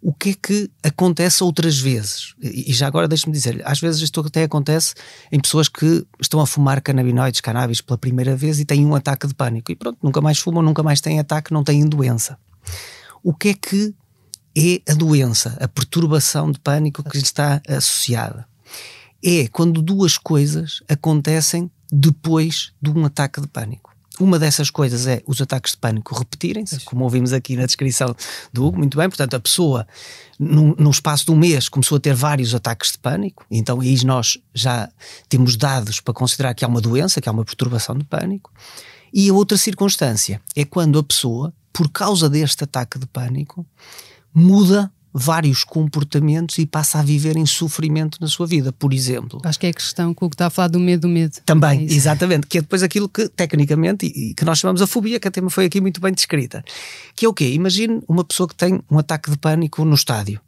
o 0.00 0.12
que 0.12 0.30
é 0.30 0.34
que 0.40 0.70
acontece 0.84 1.42
outras 1.42 1.80
vezes? 1.80 2.36
E 2.40 2.72
já 2.72 2.86
agora 2.86 3.08
deixe-me 3.08 3.32
dizer, 3.32 3.60
às 3.64 3.80
vezes 3.80 4.00
isto 4.00 4.20
até 4.20 4.44
acontece 4.44 4.94
em 5.32 5.40
pessoas 5.40 5.68
que 5.68 6.06
estão 6.20 6.38
a 6.38 6.46
fumar 6.46 6.80
canabinoides, 6.80 7.40
cannabis 7.40 7.80
pela 7.80 7.98
primeira 7.98 8.36
vez 8.36 8.60
e 8.60 8.64
têm 8.64 8.86
um 8.86 8.94
ataque 8.94 9.26
de 9.26 9.34
pânico. 9.34 9.72
E 9.72 9.74
pronto, 9.74 9.98
nunca 10.00 10.20
mais 10.20 10.38
fumam, 10.38 10.62
nunca 10.62 10.80
mais 10.80 11.00
têm 11.00 11.18
ataque, 11.18 11.52
não 11.52 11.64
têm 11.64 11.84
doença. 11.88 12.38
O 13.20 13.34
que 13.34 13.48
é 13.48 13.54
que 13.54 13.94
é 14.56 14.92
a 14.92 14.94
doença, 14.94 15.58
a 15.60 15.66
perturbação 15.66 16.52
de 16.52 16.60
pânico 16.60 17.02
que 17.02 17.16
lhe 17.16 17.24
está 17.24 17.60
associada? 17.66 18.46
É 19.28 19.48
quando 19.48 19.82
duas 19.82 20.16
coisas 20.16 20.84
acontecem 20.88 21.68
depois 21.90 22.70
de 22.80 22.90
um 22.90 23.04
ataque 23.04 23.40
de 23.40 23.48
pânico. 23.48 23.92
Uma 24.20 24.38
dessas 24.38 24.70
coisas 24.70 25.04
é 25.08 25.20
os 25.26 25.40
ataques 25.40 25.72
de 25.72 25.78
pânico 25.78 26.14
repetirem-se, 26.14 26.78
como 26.84 27.02
ouvimos 27.02 27.32
aqui 27.32 27.56
na 27.56 27.66
descrição 27.66 28.14
do 28.52 28.64
Hugo, 28.64 28.78
muito 28.78 28.96
bem. 28.96 29.08
Portanto, 29.08 29.34
a 29.34 29.40
pessoa, 29.40 29.84
no, 30.38 30.76
no, 30.76 30.90
espaço 30.90 31.24
de 31.24 31.32
um 31.32 31.36
mês, 31.36 31.68
começou 31.68 31.96
a 31.96 32.00
ter 32.00 32.14
vários 32.14 32.54
ataques 32.54 32.92
de 32.92 32.98
pânico. 32.98 33.44
Então, 33.50 33.80
aí 33.80 33.96
nós 34.04 34.38
já 34.54 34.88
temos 35.28 35.56
dados 35.56 36.00
para 36.00 36.14
considerar 36.14 36.54
que 36.54 36.64
há 36.64 36.68
uma 36.68 36.80
doença, 36.80 37.20
que 37.20 37.28
há 37.28 37.32
uma 37.32 37.44
perturbação 37.44 37.98
de 37.98 38.04
pânico. 38.04 38.52
E 39.12 39.28
a 39.28 39.34
outra 39.34 39.58
circunstância 39.58 40.40
é 40.54 40.64
quando 40.64 41.00
a 41.00 41.02
pessoa, 41.02 41.52
por 41.72 41.90
causa 41.90 42.30
deste 42.30 42.62
ataque 42.62 42.96
de 43.00 43.06
pânico, 43.06 43.66
muda 44.32 44.88
vários 45.18 45.64
comportamentos 45.64 46.58
e 46.58 46.66
passa 46.66 46.98
a 46.98 47.02
viver 47.02 47.38
em 47.38 47.46
sofrimento 47.46 48.18
na 48.20 48.28
sua 48.28 48.46
vida, 48.46 48.70
por 48.70 48.92
exemplo. 48.92 49.40
Acho 49.44 49.58
que 49.58 49.66
é 49.66 49.70
a 49.70 49.72
questão 49.72 50.12
que 50.12 50.22
o 50.22 50.28
que 50.28 50.34
está 50.34 50.46
a 50.46 50.50
falar 50.50 50.68
do 50.68 50.78
medo 50.78 51.02
do 51.02 51.08
medo. 51.08 51.38
Também, 51.46 51.80
é 51.80 51.84
exatamente, 51.84 52.46
que 52.46 52.58
é 52.58 52.60
depois 52.60 52.82
aquilo 52.82 53.08
que 53.08 53.26
tecnicamente 53.30 54.04
e, 54.04 54.34
que 54.34 54.44
nós 54.44 54.58
chamamos 54.58 54.82
a 54.82 54.86
fobia, 54.86 55.18
que 55.18 55.26
até 55.26 55.40
foi 55.48 55.64
aqui 55.64 55.80
muito 55.80 56.02
bem 56.02 56.12
descrita. 56.12 56.62
Que 57.14 57.24
é 57.24 57.28
o 57.28 57.32
quê? 57.32 57.50
Imagine 57.50 58.02
uma 58.06 58.24
pessoa 58.24 58.46
que 58.46 58.54
tem 58.54 58.78
um 58.90 58.98
ataque 58.98 59.30
de 59.30 59.38
pânico 59.38 59.84
no 59.86 59.94
estádio. 59.94 60.38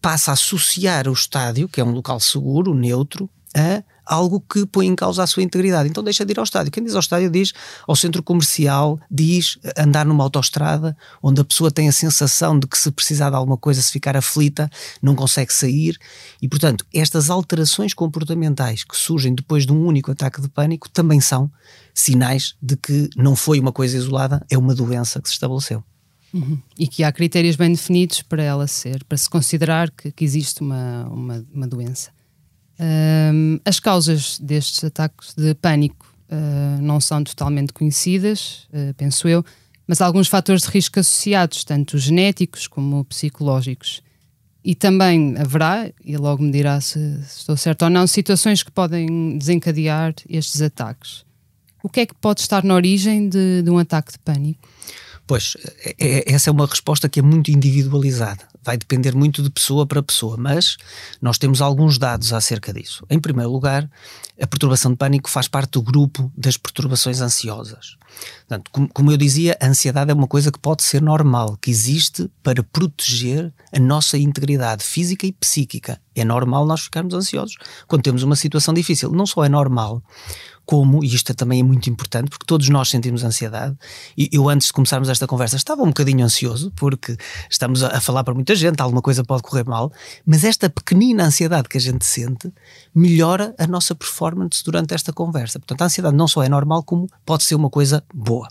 Passa 0.00 0.32
a 0.32 0.34
associar 0.34 1.06
o 1.06 1.12
estádio, 1.12 1.68
que 1.68 1.80
é 1.80 1.84
um 1.84 1.92
local 1.92 2.18
seguro, 2.18 2.74
neutro, 2.74 3.30
a 3.54 3.84
algo 4.04 4.40
que 4.40 4.66
põe 4.66 4.86
em 4.86 4.94
causa 4.94 5.22
a 5.22 5.26
sua 5.26 5.42
integridade. 5.42 5.88
Então 5.88 6.02
deixa 6.02 6.24
de 6.24 6.32
ir 6.32 6.38
ao 6.38 6.44
estádio. 6.44 6.72
Quem 6.72 6.82
diz 6.82 6.94
ao 6.94 7.00
estádio 7.00 7.30
diz 7.30 7.52
ao 7.86 7.96
centro 7.96 8.22
comercial, 8.22 8.98
diz 9.10 9.58
andar 9.76 10.04
numa 10.04 10.24
autoestrada, 10.24 10.96
onde 11.22 11.40
a 11.40 11.44
pessoa 11.44 11.70
tem 11.70 11.88
a 11.88 11.92
sensação 11.92 12.58
de 12.58 12.66
que 12.66 12.78
se 12.78 12.90
precisar 12.90 13.30
de 13.30 13.36
alguma 13.36 13.56
coisa, 13.56 13.80
se 13.80 13.92
ficar 13.92 14.16
aflita, 14.16 14.70
não 15.00 15.14
consegue 15.14 15.52
sair. 15.52 15.98
E, 16.40 16.48
portanto, 16.48 16.84
estas 16.92 17.30
alterações 17.30 17.94
comportamentais 17.94 18.84
que 18.84 18.96
surgem 18.96 19.34
depois 19.34 19.66
de 19.66 19.72
um 19.72 19.86
único 19.86 20.10
ataque 20.10 20.40
de 20.40 20.48
pânico 20.48 20.88
também 20.88 21.20
são 21.20 21.50
sinais 21.94 22.54
de 22.60 22.76
que 22.76 23.08
não 23.16 23.36
foi 23.36 23.60
uma 23.60 23.72
coisa 23.72 23.96
isolada, 23.96 24.44
é 24.50 24.56
uma 24.58 24.74
doença 24.74 25.20
que 25.20 25.28
se 25.28 25.34
estabeleceu. 25.34 25.82
Uhum. 26.32 26.58
E 26.78 26.88
que 26.88 27.04
há 27.04 27.12
critérios 27.12 27.56
bem 27.56 27.70
definidos 27.70 28.22
para 28.22 28.42
ela 28.42 28.66
ser, 28.66 29.04
para 29.04 29.18
se 29.18 29.28
considerar 29.28 29.90
que, 29.90 30.10
que 30.10 30.24
existe 30.24 30.62
uma, 30.62 31.06
uma, 31.08 31.46
uma 31.52 31.66
doença. 31.66 32.10
Um, 33.32 33.58
as 33.64 33.80
causas 33.80 34.38
destes 34.38 34.84
ataques 34.84 35.34
de 35.34 35.54
pânico 35.54 36.06
uh, 36.30 36.82
não 36.82 37.00
são 37.00 37.24
totalmente 37.24 37.72
conhecidas, 37.72 38.68
uh, 38.72 38.92
penso 38.94 39.26
eu, 39.26 39.44
mas 39.86 40.00
há 40.00 40.06
alguns 40.06 40.28
fatores 40.28 40.62
de 40.62 40.68
risco 40.68 41.00
associados, 41.00 41.64
tanto 41.64 41.98
genéticos 41.98 42.66
como 42.66 43.04
psicológicos. 43.04 44.02
E 44.64 44.74
também 44.74 45.34
haverá, 45.38 45.90
e 46.04 46.16
logo 46.16 46.42
me 46.42 46.52
dirá 46.52 46.80
se, 46.80 46.98
se 47.24 47.38
estou 47.38 47.56
certo 47.56 47.82
ou 47.82 47.90
não, 47.90 48.06
situações 48.06 48.62
que 48.62 48.70
podem 48.70 49.36
desencadear 49.36 50.14
estes 50.28 50.62
ataques. 50.62 51.24
O 51.82 51.88
que 51.88 52.00
é 52.00 52.06
que 52.06 52.14
pode 52.14 52.40
estar 52.40 52.62
na 52.62 52.74
origem 52.74 53.28
de, 53.28 53.62
de 53.62 53.70
um 53.70 53.78
ataque 53.78 54.12
de 54.12 54.18
pânico? 54.20 54.68
Pois, 55.26 55.56
é, 55.84 55.94
é, 55.98 56.32
essa 56.32 56.48
é 56.48 56.52
uma 56.52 56.66
resposta 56.66 57.08
que 57.08 57.18
é 57.18 57.22
muito 57.22 57.50
individualizada. 57.50 58.51
Vai 58.64 58.76
depender 58.76 59.14
muito 59.14 59.42
de 59.42 59.50
pessoa 59.50 59.86
para 59.86 60.02
pessoa, 60.02 60.36
mas 60.36 60.76
nós 61.20 61.36
temos 61.36 61.60
alguns 61.60 61.98
dados 61.98 62.32
acerca 62.32 62.72
disso. 62.72 63.04
Em 63.10 63.18
primeiro 63.18 63.50
lugar, 63.50 63.90
a 64.40 64.46
perturbação 64.46 64.92
de 64.92 64.96
pânico 64.96 65.28
faz 65.28 65.48
parte 65.48 65.72
do 65.72 65.82
grupo 65.82 66.32
das 66.36 66.56
perturbações 66.56 67.20
ansiosas. 67.20 67.96
Portanto, 68.40 68.70
como, 68.70 68.88
como 68.88 69.10
eu 69.10 69.16
dizia, 69.16 69.56
a 69.60 69.66
ansiedade 69.66 70.10
é 70.10 70.14
uma 70.14 70.28
coisa 70.28 70.52
que 70.52 70.58
pode 70.58 70.82
ser 70.82 71.02
normal, 71.02 71.56
que 71.60 71.70
existe 71.70 72.30
para 72.42 72.62
proteger 72.62 73.52
a 73.72 73.80
nossa 73.80 74.16
integridade 74.18 74.84
física 74.84 75.26
e 75.26 75.32
psíquica. 75.32 76.00
É 76.14 76.24
normal 76.24 76.66
nós 76.66 76.82
ficarmos 76.82 77.14
ansiosos 77.14 77.56
quando 77.88 78.02
temos 78.02 78.22
uma 78.22 78.36
situação 78.36 78.74
difícil. 78.74 79.10
Não 79.10 79.26
só 79.26 79.44
é 79.44 79.48
normal, 79.48 80.02
como, 80.64 81.02
e 81.02 81.06
isto 81.06 81.34
também 81.34 81.60
é 81.60 81.62
muito 81.62 81.88
importante, 81.90 82.30
porque 82.30 82.46
todos 82.46 82.68
nós 82.68 82.88
sentimos 82.88 83.24
ansiedade, 83.24 83.76
e 84.16 84.28
eu 84.32 84.48
antes 84.48 84.68
de 84.68 84.72
começarmos 84.72 85.08
esta 85.08 85.26
conversa 85.26 85.56
estava 85.56 85.82
um 85.82 85.88
bocadinho 85.88 86.24
ansioso, 86.24 86.72
porque 86.76 87.16
estamos 87.50 87.82
a, 87.82 88.00
falar 88.00 88.24
para 88.24 88.34
muita 88.34 88.54
gente, 88.54 88.80
alguma 88.80 89.02
coisa 89.02 89.24
pode 89.24 89.42
correr 89.42 89.64
mal, 89.64 89.92
mas 90.24 90.44
esta 90.44 90.70
pequenina 90.70 91.24
ansiedade 91.24 91.68
que 91.68 91.78
a 91.78 91.80
gente 91.80 92.04
sente 92.04 92.52
melhora 92.94 93.54
a 93.58 93.66
nossa 93.66 93.94
performance 93.94 94.62
durante 94.64 94.94
esta 94.94 95.12
conversa. 95.12 95.58
Portanto, 95.58 95.82
a 95.82 95.84
ansiedade 95.86 96.16
não 96.16 96.28
só 96.28 96.42
é 96.42 96.48
normal, 96.48 96.82
como 96.82 97.08
pode 97.24 97.44
ser 97.44 97.54
uma 97.54 97.70
coisa 97.70 98.02
boa. 98.12 98.48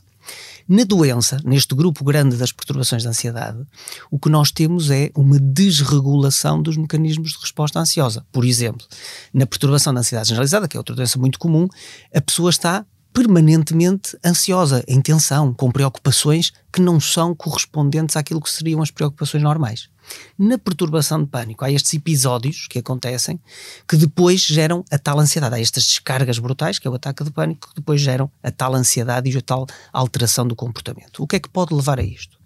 Na 0.68 0.84
doença, 0.84 1.40
neste 1.44 1.76
grupo 1.76 2.04
grande 2.04 2.38
das 2.38 2.52
perturbações 2.52 3.02
de 3.02 3.08
ansiedade, 3.08 3.62
o 4.10 4.20
que 4.20 4.30
nós 4.30 4.52
temos 4.52 4.90
é 4.90 5.12
uma 5.16 5.40
desregulação 5.40 6.62
dos 6.62 6.78
mecanismos 6.78 7.32
de 7.32 7.40
resposta 7.40 7.80
ansiosa. 7.80 8.26
Por 8.32 8.46
exemplo, 8.46 8.86
na 9.34 9.46
perturbação 9.46 9.94
da 9.94 10.00
ansiedade 10.00 10.30
generalizada, 10.30 10.68
que 10.68 10.78
é 10.78 10.80
outra 10.80 10.96
doença 10.96 11.20
muito 11.20 11.40
comum, 11.40 11.68
a 12.14 12.22
pessoa 12.22 12.50
está 12.50 12.86
permanentemente 13.14 14.18
ansiosa, 14.24 14.84
em 14.88 15.02
tensão, 15.02 15.54
com 15.54 15.72
preocupações 15.72 16.54
que 16.72 16.82
não 16.82 17.00
são 17.00 17.36
correspondentes 17.36 18.16
àquilo 18.16 18.42
que 18.42 18.50
seriam 18.50 18.82
as 18.82 18.92
preocupações 18.92 19.44
normais. 19.44 19.90
Na 20.38 20.58
perturbação 20.58 21.22
de 21.22 21.30
pânico, 21.30 21.64
há 21.64 21.72
estes 21.72 21.94
episódios 21.94 22.68
que 22.68 22.80
acontecem 22.80 23.40
que 23.88 23.96
depois 23.96 24.42
geram 24.42 24.84
a 24.92 24.98
tal 24.98 25.20
ansiedade. 25.20 25.56
Há 25.56 25.60
estas 25.60 25.86
descargas 25.86 26.40
brutais, 26.40 26.80
que 26.80 26.88
é 26.88 26.92
o 26.92 26.96
ataque 26.96 27.24
de 27.24 27.32
pânico, 27.32 27.70
que 27.70 27.76
depois 27.76 28.02
geram 28.02 28.30
a 28.42 28.52
tal 28.52 28.76
ansiedade 28.76 29.30
e 29.30 29.38
a 29.38 29.42
tal 29.42 29.66
alteração 29.94 30.48
do 30.48 30.56
comportamento. 30.56 31.24
O 31.24 31.28
que 31.28 31.36
é 31.36 31.40
que 31.40 31.50
pode 31.50 31.74
levar 31.74 32.00
a 32.00 32.04
isto? 32.04 32.42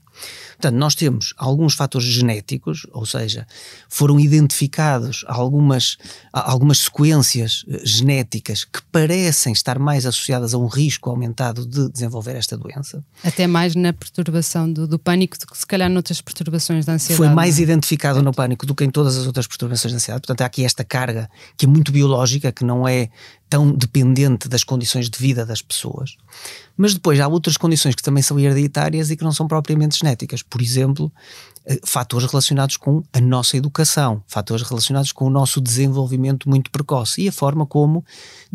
Portanto, 0.66 0.80
nós 0.80 0.96
temos 0.96 1.32
alguns 1.38 1.76
fatores 1.76 2.08
genéticos, 2.08 2.88
ou 2.92 3.06
seja, 3.06 3.46
foram 3.88 4.20
identificados 4.20 5.24
algumas, 5.28 5.96
algumas 6.34 6.80
sequências 6.80 7.64
eh, 7.70 7.82
genéticas 7.84 8.64
que 8.64 8.82
parecem 8.92 9.54
estar 9.54 9.78
mais 9.78 10.08
associadas 10.08 10.56
a 10.56 10.58
um 10.58 10.66
risco 10.66 11.12
aumentado 11.12 11.68
de 11.68 11.88
desenvolver 11.92 12.36
esta 12.36 12.58
doença. 12.58 13.06
Até 13.24 13.46
mais 13.46 13.76
na 13.76 13.94
perturbação 13.94 14.72
do, 14.72 14.88
do 14.88 14.98
pânico 14.98 15.38
do 15.38 15.46
que 15.46 15.56
se 15.56 15.68
calhar 15.68 15.88
noutras 15.88 16.20
perturbações 16.20 16.84
da 16.84 16.94
ansiedade. 16.94 17.18
Foi 17.18 17.30
mais 17.30 17.60
é? 17.60 17.62
identificado 17.62 18.24
no 18.24 18.34
pânico 18.34 18.66
do 18.66 18.74
que 18.74 18.84
em 18.84 18.90
todas 18.90 19.16
as 19.18 19.28
outras 19.28 19.46
perturbações 19.46 19.92
da 19.92 19.98
ansiedade. 19.98 20.22
Portanto, 20.22 20.42
há 20.42 20.46
aqui 20.48 20.66
esta 20.66 20.84
carga 20.84 21.30
que 21.56 21.68
é 21.68 21.70
muito 21.70 21.92
biológica, 21.92 22.52
que 22.52 22.64
não 22.64 22.88
é 22.88 23.10
tão 23.50 23.72
dependente 23.72 24.50
das 24.50 24.64
condições 24.64 25.10
de 25.10 25.20
vida 25.20 25.46
das 25.46 25.62
pessoas. 25.62 26.18
Mas 26.76 26.94
depois 26.94 27.20
há 27.20 27.28
outras 27.28 27.56
condições 27.56 27.96
que 27.96 28.04
também 28.04 28.22
são 28.22 28.40
hereditárias 28.40 29.12
e 29.12 29.16
que 29.16 29.24
não 29.24 29.32
são 29.32 29.48
propriamente 29.48 30.00
genéticas. 30.00 30.42
Por 30.56 30.62
exemplo, 30.62 31.12
eh, 31.66 31.82
fatores 31.84 32.32
relacionados 32.32 32.78
com 32.78 33.04
a 33.12 33.20
nossa 33.20 33.58
educação, 33.58 34.24
fatores 34.26 34.66
relacionados 34.66 35.12
com 35.12 35.26
o 35.26 35.30
nosso 35.30 35.60
desenvolvimento 35.60 36.48
muito 36.48 36.72
precoce 36.72 37.24
e 37.24 37.28
a 37.28 37.32
forma 37.34 37.66
como, 37.66 38.06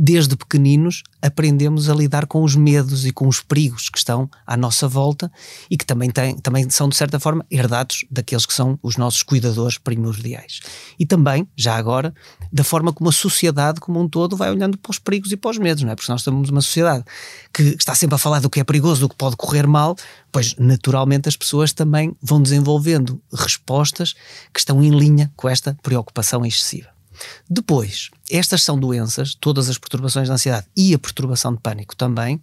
desde 0.03 0.35
pequeninos, 0.35 1.03
aprendemos 1.21 1.91
a 1.91 1.95
lidar 1.95 2.27
com 2.27 2.43
os 2.43 2.57
medos 2.57 3.05
e 3.05 3.13
com 3.13 3.29
os 3.29 3.43
perigos 3.43 3.91
que 3.91 3.99
estão 3.99 4.31
à 4.47 4.57
nossa 4.57 4.89
volta 4.89 5.31
e 5.71 5.77
que 5.77 5.85
também, 5.85 6.11
têm, 6.11 6.39
também 6.39 6.71
são, 6.71 6.89
de 6.89 6.97
certa 6.97 7.21
forma, 7.21 7.45
herdados 7.51 8.07
daqueles 8.11 8.47
que 8.47 8.55
são 8.55 8.79
os 8.83 8.97
nossos 8.97 9.23
cuidadores 9.23 9.77
primordiais. 9.77 10.61
E 10.99 11.05
também, 11.05 11.47
já 11.55 11.77
agora, 11.77 12.15
da 12.51 12.65
forma 12.65 12.95
como 12.95 13.11
a 13.11 13.13
sociedade 13.13 13.79
como 13.79 14.01
um 14.01 14.09
todo 14.09 14.39
vai 14.39 14.51
olhando 14.51 14.79
para 14.79 14.91
os 14.91 14.99
perigos 14.99 15.33
e 15.33 15.37
para 15.37 15.51
os 15.51 15.59
medos, 15.59 15.83
não 15.83 15.93
é? 15.93 15.95
Porque 15.95 16.11
nós 16.11 16.23
estamos 16.23 16.49
numa 16.49 16.63
sociedade 16.63 17.05
que 17.53 17.63
está 17.79 17.95
sempre 17.95 18.15
a 18.15 18.19
falar 18.19 18.41
do 18.41 18.49
que 18.49 18.61
é 18.61 18.65
perigoso, 18.65 19.03
do 19.03 19.09
que 19.11 19.17
pode 19.17 19.37
correr 19.37 19.67
mal, 19.67 19.95
pois 20.33 20.57
naturalmente 20.57 21.29
as 21.29 21.37
pessoas 21.37 21.75
também 21.75 22.17
vão 22.23 22.41
desenvolvendo 22.41 23.21
respostas 23.31 24.15
que 24.51 24.61
estão 24.61 24.83
em 24.83 24.89
linha 24.89 25.31
com 25.37 25.47
esta 25.47 25.77
preocupação 25.83 26.47
excessiva. 26.47 27.00
Depois, 27.49 28.11
estas 28.31 28.63
são 28.63 28.79
doenças, 28.79 29.35
todas 29.35 29.69
as 29.69 29.79
perturbações 29.79 30.29
de 30.29 30.33
ansiedade 30.33 30.67
e 30.77 30.95
a 30.95 30.99
perturbação 30.99 31.55
de 31.55 31.61
pânico 31.61 31.97
também, 31.97 32.43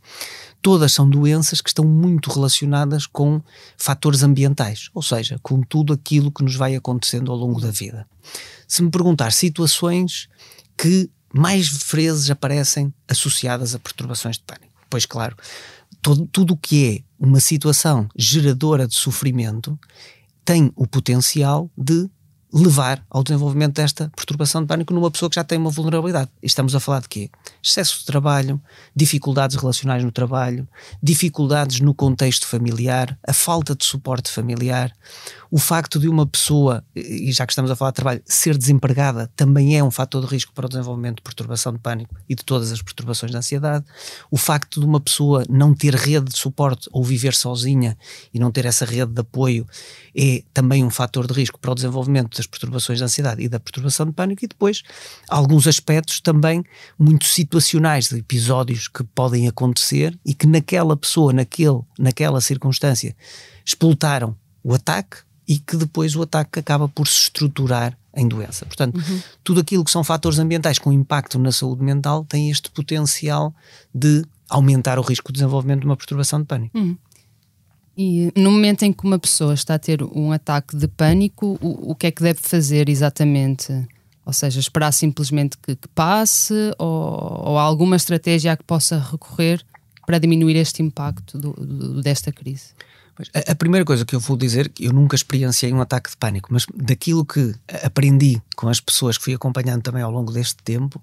todas 0.62 0.94
são 0.94 1.10
doenças 1.10 1.62
que 1.62 1.70
estão 1.70 1.86
muito 1.86 2.32
relacionadas 2.32 3.06
com 3.06 3.42
fatores 3.78 4.24
ambientais, 4.24 4.90
ou 4.94 5.02
seja, 5.02 5.40
com 5.42 5.62
tudo 5.62 5.94
aquilo 5.94 6.32
que 6.32 6.44
nos 6.44 6.56
vai 6.56 6.76
acontecendo 6.76 7.32
ao 7.32 7.38
longo 7.38 7.62
da 7.62 7.72
vida. 7.72 8.08
Se 8.68 8.84
me 8.84 8.92
perguntar 8.92 9.32
situações 9.32 10.28
que 10.78 11.10
mais 11.34 11.68
vezes 11.68 12.30
aparecem 12.30 12.94
associadas 13.08 13.76
a 13.76 13.80
perturbações 13.80 14.38
de 14.38 14.44
pânico, 14.44 14.74
pois 14.90 15.06
claro, 15.06 15.36
todo, 16.02 16.26
tudo 16.28 16.54
o 16.54 16.58
que 16.58 16.98
é 16.98 17.04
uma 17.20 17.40
situação 17.40 18.08
geradora 18.16 18.88
de 18.88 18.96
sofrimento 18.96 19.78
tem 20.46 20.72
o 20.76 20.88
potencial 20.88 21.70
de 21.78 22.10
levar 22.54 23.04
ao 23.10 23.24
desenvolvimento 23.24 23.76
desta 23.76 24.10
perturbação 24.16 24.62
de 24.62 24.68
pânico 24.68 24.94
numa 24.94 25.12
pessoa 25.12 25.30
que 25.30 25.36
já 25.36 25.44
tem 25.44 25.58
uma 25.58 25.70
vulnerabilidade. 25.70 26.30
E 26.42 26.48
estamos 26.48 26.74
a 26.76 26.80
falar 26.80 27.02
de 27.02 27.10
quê? 27.10 27.30
Excesso 27.62 28.00
de 28.00 28.06
trabalho, 28.06 28.62
dificuldades 28.96 29.56
relacionais 29.58 30.04
no 30.04 30.12
trabalho, 30.12 30.68
dificuldades 31.04 31.82
no 31.82 31.94
contexto 31.94 32.48
familiar, 32.48 33.18
a 33.28 33.34
falta 33.34 33.76
de 33.76 33.84
suporte 33.84 34.32
familiar, 34.32 34.94
o 35.52 35.58
facto 35.58 36.00
de 36.00 36.08
uma 36.08 36.26
pessoa, 36.26 36.84
e 36.96 37.32
já 37.32 37.46
que 37.46 37.52
estamos 37.52 37.72
a 37.72 37.76
falar 37.76 37.92
de 37.92 37.96
trabalho, 37.96 38.22
ser 38.26 38.58
desempregada 38.58 39.30
também 39.36 39.78
é 39.78 39.84
um 39.84 39.92
fator 39.92 40.26
de 40.26 40.28
risco 40.28 40.54
para 40.54 40.66
o 40.66 40.70
desenvolvimento 40.70 41.18
de 41.18 41.24
perturbação 41.24 41.74
de 41.74 41.80
pânico 41.80 42.16
e 42.28 42.36
de 42.36 42.44
todas 42.44 42.72
as 42.72 42.82
perturbações 42.82 43.32
de 43.32 43.38
ansiedade. 43.38 43.86
O 44.30 44.38
facto 44.38 44.80
de 44.80 44.86
uma 44.86 45.00
pessoa 45.00 45.44
não 45.50 45.74
ter 45.74 45.96
rede 45.96 46.32
de 46.32 46.38
suporte 46.38 46.90
ou 46.92 47.04
viver 47.04 47.34
sozinha 47.34 47.98
e 48.34 48.40
não 48.40 48.52
ter 48.52 48.66
essa 48.66 48.86
rede 48.86 49.14
de 49.14 49.22
apoio 49.22 49.66
é 50.16 50.44
também 50.54 50.84
um 50.84 50.90
fator 50.90 51.28
de 51.28 51.34
risco 51.34 51.60
para 51.60 51.72
o 51.72 51.76
desenvolvimento 51.76 52.37
das 52.38 52.48
perturbações 52.48 53.00
de 53.00 53.04
ansiedade 53.04 53.42
e 53.42 53.50
da 53.50 53.60
perturbação 53.60 54.06
de 54.06 54.14
pânico. 54.14 54.46
E 54.46 54.48
depois, 54.48 54.84
alguns 55.28 55.68
aspectos 55.68 56.22
também 56.22 56.64
muito 56.98 57.26
situacionais, 57.26 58.10
de 58.10 58.18
episódios 58.18 58.88
que 58.88 59.04
podem 59.04 59.48
acontecer 59.48 60.18
e 60.26 60.34
que 60.34 60.48
naquela 60.48 60.96
pessoa, 60.96 61.34
naquele, 61.34 61.82
naquela 62.00 62.40
circunstância, 62.42 63.16
explotaram 63.66 64.36
o 64.64 64.74
ataque 64.74 65.18
e 65.48 65.58
que 65.60 65.78
depois 65.78 66.16
o 66.16 66.22
ataque 66.22 66.60
acaba 66.60 66.88
por 66.90 67.08
se 67.08 67.22
estruturar 67.22 67.98
em 68.14 68.28
doença. 68.28 68.66
Portanto, 68.66 68.98
uhum. 68.98 69.22
tudo 69.44 69.62
aquilo 69.62 69.84
que 69.84 69.92
são 69.92 70.04
fatores 70.04 70.40
ambientais 70.40 70.80
com 70.80 70.92
impacto 70.92 71.40
na 71.40 71.52
saúde 71.52 71.84
mental 71.84 72.26
tem 72.26 72.50
este 72.50 72.70
potencial 72.72 73.54
de 73.94 74.26
aumentar 74.50 74.98
o 74.98 75.02
risco 75.02 75.32
de 75.32 75.40
desenvolvimento 75.40 75.82
de 75.82 75.86
uma 75.86 75.96
perturbação 75.96 76.42
de 76.42 76.46
pânico. 76.46 76.78
Uhum. 76.78 76.98
E 77.98 78.32
no 78.36 78.52
momento 78.52 78.84
em 78.84 78.94
que 78.94 79.04
uma 79.04 79.18
pessoa 79.18 79.56
está 79.56 79.74
a 79.74 79.80
ter 79.80 80.04
um 80.04 80.32
ataque 80.32 80.78
de 80.78 80.88
pânico, 80.88 81.58
o, 81.60 81.92
o 81.92 81.96
que 81.96 82.06
é 82.06 82.12
que 82.12 82.22
deve 82.22 82.40
fazer 82.40 82.90
exatamente? 82.90 83.74
Ou 84.24 84.32
seja, 84.32 84.60
esperar 84.60 84.92
simplesmente 84.92 85.58
que, 85.58 85.76
que 85.76 85.88
passe 85.90 86.54
ou, 86.78 87.50
ou 87.50 87.58
alguma 87.58 87.96
estratégia 87.96 88.52
a 88.52 88.58
que 88.58 88.64
possa 88.64 89.00
recorrer 89.00 89.66
para 90.06 90.20
diminuir 90.20 90.56
este 90.58 90.84
impacto 90.84 91.40
do, 91.40 91.54
do, 91.54 92.02
desta 92.04 92.32
crise? 92.32 92.68
A, 93.34 93.52
a, 93.52 93.56
primeira 93.56 93.84
coisa 93.84 94.06
que 94.06 94.16
eu 94.16 94.20
vou 94.20 94.38
dizer, 94.38 94.72
eu 94.80 94.94
nunca 94.94 95.16
experienciei 95.16 95.74
um 95.74 95.82
ataque 95.82 96.12
de 96.12 96.18
pânico, 96.18 96.50
mas 96.52 96.68
daquilo 96.76 97.26
que 97.26 97.56
aprendi 97.84 98.40
com 98.56 98.70
as 98.70 98.80
pessoas 98.80 99.18
que 99.18 99.24
fui 99.24 99.34
acompanhando 99.34 99.82
também 99.82 100.04
ao 100.04 100.12
longo 100.12 100.32
deste 100.32 100.58
tempo, 100.64 101.02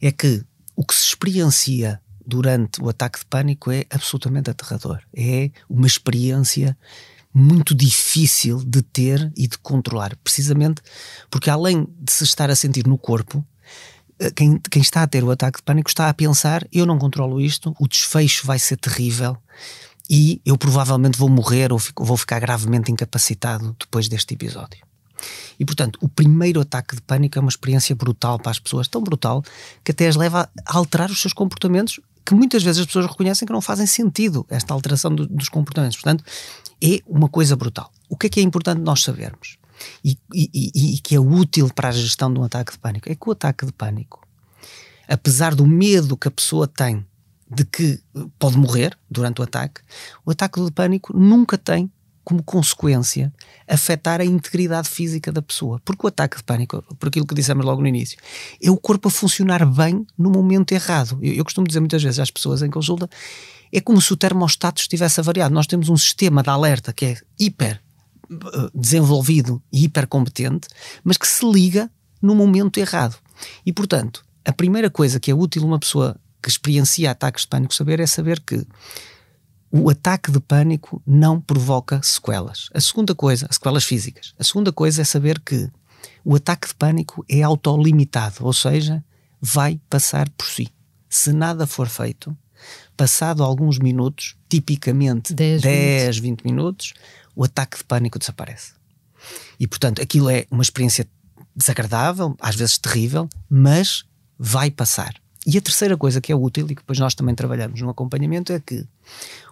é 0.00 0.10
que 0.10 0.42
o 0.74 0.82
que 0.82 0.94
se 0.94 1.08
experiencia 1.08 2.00
durante 2.26 2.80
o 2.82 2.88
ataque 2.88 3.18
de 3.18 3.26
pânico 3.26 3.70
é 3.70 3.84
absolutamente 3.90 4.50
aterrador. 4.50 5.00
É 5.14 5.50
uma 5.68 5.86
experiência 5.86 6.76
muito 7.34 7.74
difícil 7.74 8.62
de 8.64 8.82
ter 8.82 9.32
e 9.36 9.46
de 9.46 9.56
controlar, 9.58 10.16
precisamente 10.22 10.82
porque 11.30 11.48
além 11.48 11.86
de 11.98 12.12
se 12.12 12.24
estar 12.24 12.50
a 12.50 12.56
sentir 12.56 12.86
no 12.86 12.98
corpo, 12.98 13.44
eh, 14.18 14.30
quem, 14.30 14.58
quem 14.70 14.82
está 14.82 15.02
a 15.02 15.06
ter 15.06 15.24
o 15.24 15.30
ataque 15.30 15.58
de 15.58 15.62
pânico 15.62 15.88
está 15.88 16.08
a 16.08 16.14
pensar: 16.14 16.66
eu 16.72 16.84
não 16.84 16.98
controlo 16.98 17.40
isto, 17.40 17.74
o 17.78 17.88
desfecho 17.88 18.46
vai 18.46 18.58
ser 18.58 18.76
terrível 18.76 19.36
e 20.10 20.40
eu 20.44 20.58
provavelmente 20.58 21.18
vou 21.18 21.28
morrer 21.28 21.72
ou 21.72 21.78
fico, 21.78 22.04
vou 22.04 22.16
ficar 22.16 22.38
gravemente 22.38 22.92
incapacitado 22.92 23.74
depois 23.78 24.08
deste 24.08 24.34
episódio. 24.34 24.84
E 25.58 25.64
portanto, 25.64 25.98
o 26.02 26.08
primeiro 26.08 26.60
ataque 26.60 26.96
de 26.96 27.02
pânico 27.02 27.38
é 27.38 27.40
uma 27.40 27.48
experiência 27.48 27.94
brutal 27.94 28.38
para 28.38 28.50
as 28.50 28.58
pessoas, 28.58 28.88
tão 28.88 29.02
brutal 29.02 29.42
que 29.84 29.92
até 29.92 30.08
as 30.08 30.16
leva 30.16 30.48
a 30.66 30.76
alterar 30.76 31.10
os 31.10 31.20
seus 31.20 31.32
comportamentos, 31.32 32.00
que 32.24 32.34
muitas 32.34 32.62
vezes 32.62 32.80
as 32.80 32.86
pessoas 32.86 33.06
reconhecem 33.06 33.46
que 33.46 33.52
não 33.52 33.60
fazem 33.60 33.86
sentido 33.86 34.46
esta 34.48 34.72
alteração 34.72 35.14
do, 35.14 35.26
dos 35.26 35.48
comportamentos. 35.48 35.96
Portanto, 35.96 36.24
é 36.82 37.00
uma 37.06 37.28
coisa 37.28 37.56
brutal. 37.56 37.90
O 38.08 38.16
que 38.16 38.26
é 38.26 38.30
que 38.30 38.40
é 38.40 38.42
importante 38.42 38.80
nós 38.80 39.02
sabermos? 39.02 39.58
E, 40.04 40.16
e, 40.32 40.50
e, 40.52 40.94
e 40.94 40.98
que 40.98 41.14
é 41.14 41.20
útil 41.20 41.68
para 41.74 41.88
a 41.88 41.92
gestão 41.92 42.32
de 42.32 42.38
um 42.38 42.44
ataque 42.44 42.72
de 42.72 42.78
pânico? 42.78 43.10
É 43.10 43.14
que 43.14 43.28
o 43.28 43.32
ataque 43.32 43.66
de 43.66 43.72
pânico, 43.72 44.26
apesar 45.08 45.54
do 45.54 45.66
medo 45.66 46.16
que 46.16 46.28
a 46.28 46.30
pessoa 46.30 46.68
tem 46.68 47.04
de 47.50 47.64
que 47.64 48.00
pode 48.38 48.56
morrer 48.56 48.96
durante 49.10 49.40
o 49.40 49.44
ataque, 49.44 49.82
o 50.24 50.30
ataque 50.30 50.64
de 50.64 50.70
pânico 50.70 51.16
nunca 51.16 51.58
tem 51.58 51.90
como 52.24 52.42
consequência 52.42 53.32
afetar 53.66 54.20
a 54.20 54.24
integridade 54.24 54.88
física 54.88 55.32
da 55.32 55.42
pessoa. 55.42 55.80
Porque 55.84 56.06
o 56.06 56.08
ataque 56.08 56.36
de 56.36 56.42
pânico, 56.42 56.82
por 56.98 57.08
aquilo 57.08 57.26
que 57.26 57.34
dissemos 57.34 57.64
logo 57.64 57.80
no 57.80 57.88
início, 57.88 58.18
é 58.62 58.70
o 58.70 58.76
corpo 58.76 59.08
a 59.08 59.10
funcionar 59.10 59.64
bem 59.66 60.06
no 60.16 60.30
momento 60.30 60.72
errado. 60.72 61.18
Eu, 61.20 61.34
eu 61.34 61.44
costumo 61.44 61.66
dizer 61.66 61.80
muitas 61.80 62.02
vezes 62.02 62.18
às 62.18 62.30
pessoas 62.30 62.62
em 62.62 62.70
consulta, 62.70 63.08
é 63.72 63.80
como 63.80 64.00
se 64.00 64.12
o 64.12 64.16
termostato 64.16 64.80
estivesse 64.80 65.18
avariado. 65.18 65.54
Nós 65.54 65.66
temos 65.66 65.88
um 65.88 65.96
sistema 65.96 66.42
de 66.42 66.50
alerta 66.50 66.92
que 66.92 67.06
é 67.06 67.16
hiper 67.38 67.80
eh, 68.30 68.70
desenvolvido 68.74 69.62
e 69.72 69.84
hiper 69.84 70.06
competente, 70.06 70.68
mas 71.02 71.16
que 71.16 71.26
se 71.26 71.44
liga 71.50 71.90
no 72.20 72.34
momento 72.34 72.78
errado. 72.78 73.16
E, 73.66 73.72
portanto, 73.72 74.24
a 74.44 74.52
primeira 74.52 74.90
coisa 74.90 75.18
que 75.18 75.30
é 75.30 75.34
útil 75.34 75.64
uma 75.64 75.78
pessoa 75.78 76.16
que 76.42 76.48
experiencia 76.48 77.10
ataques 77.10 77.42
de 77.42 77.48
pânico 77.48 77.74
saber 77.74 78.00
é 78.00 78.06
saber 78.06 78.40
que 78.40 78.66
o 79.72 79.88
ataque 79.88 80.30
de 80.30 80.38
pânico 80.38 81.02
não 81.06 81.40
provoca 81.40 82.02
sequelas. 82.02 82.68
A 82.74 82.80
segunda 82.80 83.14
coisa, 83.14 83.48
sequelas 83.50 83.84
físicas. 83.84 84.34
A 84.38 84.44
segunda 84.44 84.70
coisa 84.70 85.00
é 85.00 85.04
saber 85.04 85.40
que 85.40 85.70
o 86.22 86.36
ataque 86.36 86.68
de 86.68 86.74
pânico 86.74 87.24
é 87.26 87.42
autolimitado, 87.42 88.44
ou 88.44 88.52
seja, 88.52 89.02
vai 89.40 89.80
passar 89.88 90.28
por 90.30 90.46
si. 90.46 90.68
Se 91.08 91.32
nada 91.32 91.66
for 91.66 91.88
feito, 91.88 92.36
passado 92.96 93.42
alguns 93.42 93.78
minutos, 93.78 94.36
tipicamente 94.46 95.32
10, 95.32 95.62
10 95.62 96.18
20 96.18 96.42
minutos, 96.42 96.92
o 97.34 97.42
ataque 97.42 97.78
de 97.78 97.84
pânico 97.84 98.18
desaparece. 98.18 98.74
E 99.58 99.66
portanto, 99.66 100.02
aquilo 100.02 100.28
é 100.28 100.46
uma 100.50 100.62
experiência 100.62 101.08
desagradável, 101.56 102.36
às 102.40 102.54
vezes 102.54 102.76
terrível, 102.76 103.26
mas 103.48 104.04
vai 104.38 104.70
passar. 104.70 105.14
E 105.46 105.58
a 105.58 105.60
terceira 105.60 105.96
coisa 105.96 106.20
que 106.20 106.30
é 106.30 106.36
útil 106.36 106.66
e 106.66 106.74
que 106.74 106.82
depois 106.82 106.98
nós 106.98 107.14
também 107.14 107.34
trabalhamos 107.34 107.80
no 107.80 107.90
acompanhamento 107.90 108.52
é 108.52 108.60
que 108.60 108.86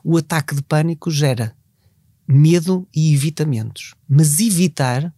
o 0.05 0.17
ataque 0.17 0.55
de 0.55 0.63
pânico 0.63 1.11
gera 1.11 1.55
medo 2.27 2.87
e 2.95 3.13
evitamentos. 3.13 3.95
Mas 4.09 4.39
evitar 4.39 5.13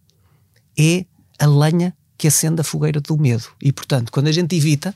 é 0.77 1.05
a 1.37 1.45
lenha 1.45 1.95
que 2.17 2.27
acende 2.27 2.61
a 2.61 2.63
fogueira 2.63 2.99
do 2.99 3.17
medo. 3.17 3.45
E, 3.61 3.71
portanto, 3.71 4.11
quando 4.11 4.27
a 4.27 4.31
gente 4.31 4.55
evita, 4.55 4.95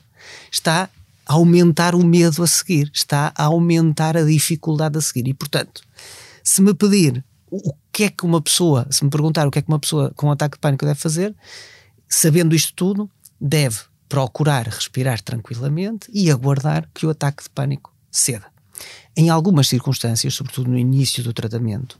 está 0.50 0.88
a 1.24 1.34
aumentar 1.34 1.94
o 1.94 2.04
medo 2.04 2.42
a 2.42 2.46
seguir, 2.46 2.90
está 2.92 3.32
a 3.36 3.44
aumentar 3.44 4.16
a 4.16 4.24
dificuldade 4.24 4.98
a 4.98 5.00
seguir. 5.00 5.28
E, 5.28 5.34
portanto, 5.34 5.82
se 6.42 6.60
me 6.60 6.74
pedir 6.74 7.24
o 7.50 7.72
que 7.92 8.04
é 8.04 8.10
que 8.10 8.24
uma 8.24 8.40
pessoa, 8.40 8.86
se 8.90 9.04
me 9.04 9.10
perguntar 9.10 9.46
o 9.46 9.50
que 9.50 9.58
é 9.60 9.62
que 9.62 9.68
uma 9.68 9.78
pessoa 9.78 10.12
com 10.16 10.26
um 10.26 10.30
ataque 10.32 10.56
de 10.56 10.60
pânico 10.60 10.84
deve 10.84 10.98
fazer, 10.98 11.34
sabendo 12.08 12.54
isto 12.54 12.72
tudo, 12.74 13.10
deve 13.40 13.80
procurar 14.08 14.66
respirar 14.66 15.20
tranquilamente 15.20 16.10
e 16.12 16.30
aguardar 16.30 16.88
que 16.94 17.06
o 17.06 17.10
ataque 17.10 17.42
de 17.42 17.50
pânico 17.50 17.92
ceda. 18.10 18.46
Em 19.16 19.30
algumas 19.30 19.68
circunstâncias, 19.68 20.34
sobretudo 20.34 20.70
no 20.70 20.78
início 20.78 21.22
do 21.22 21.32
tratamento, 21.32 21.98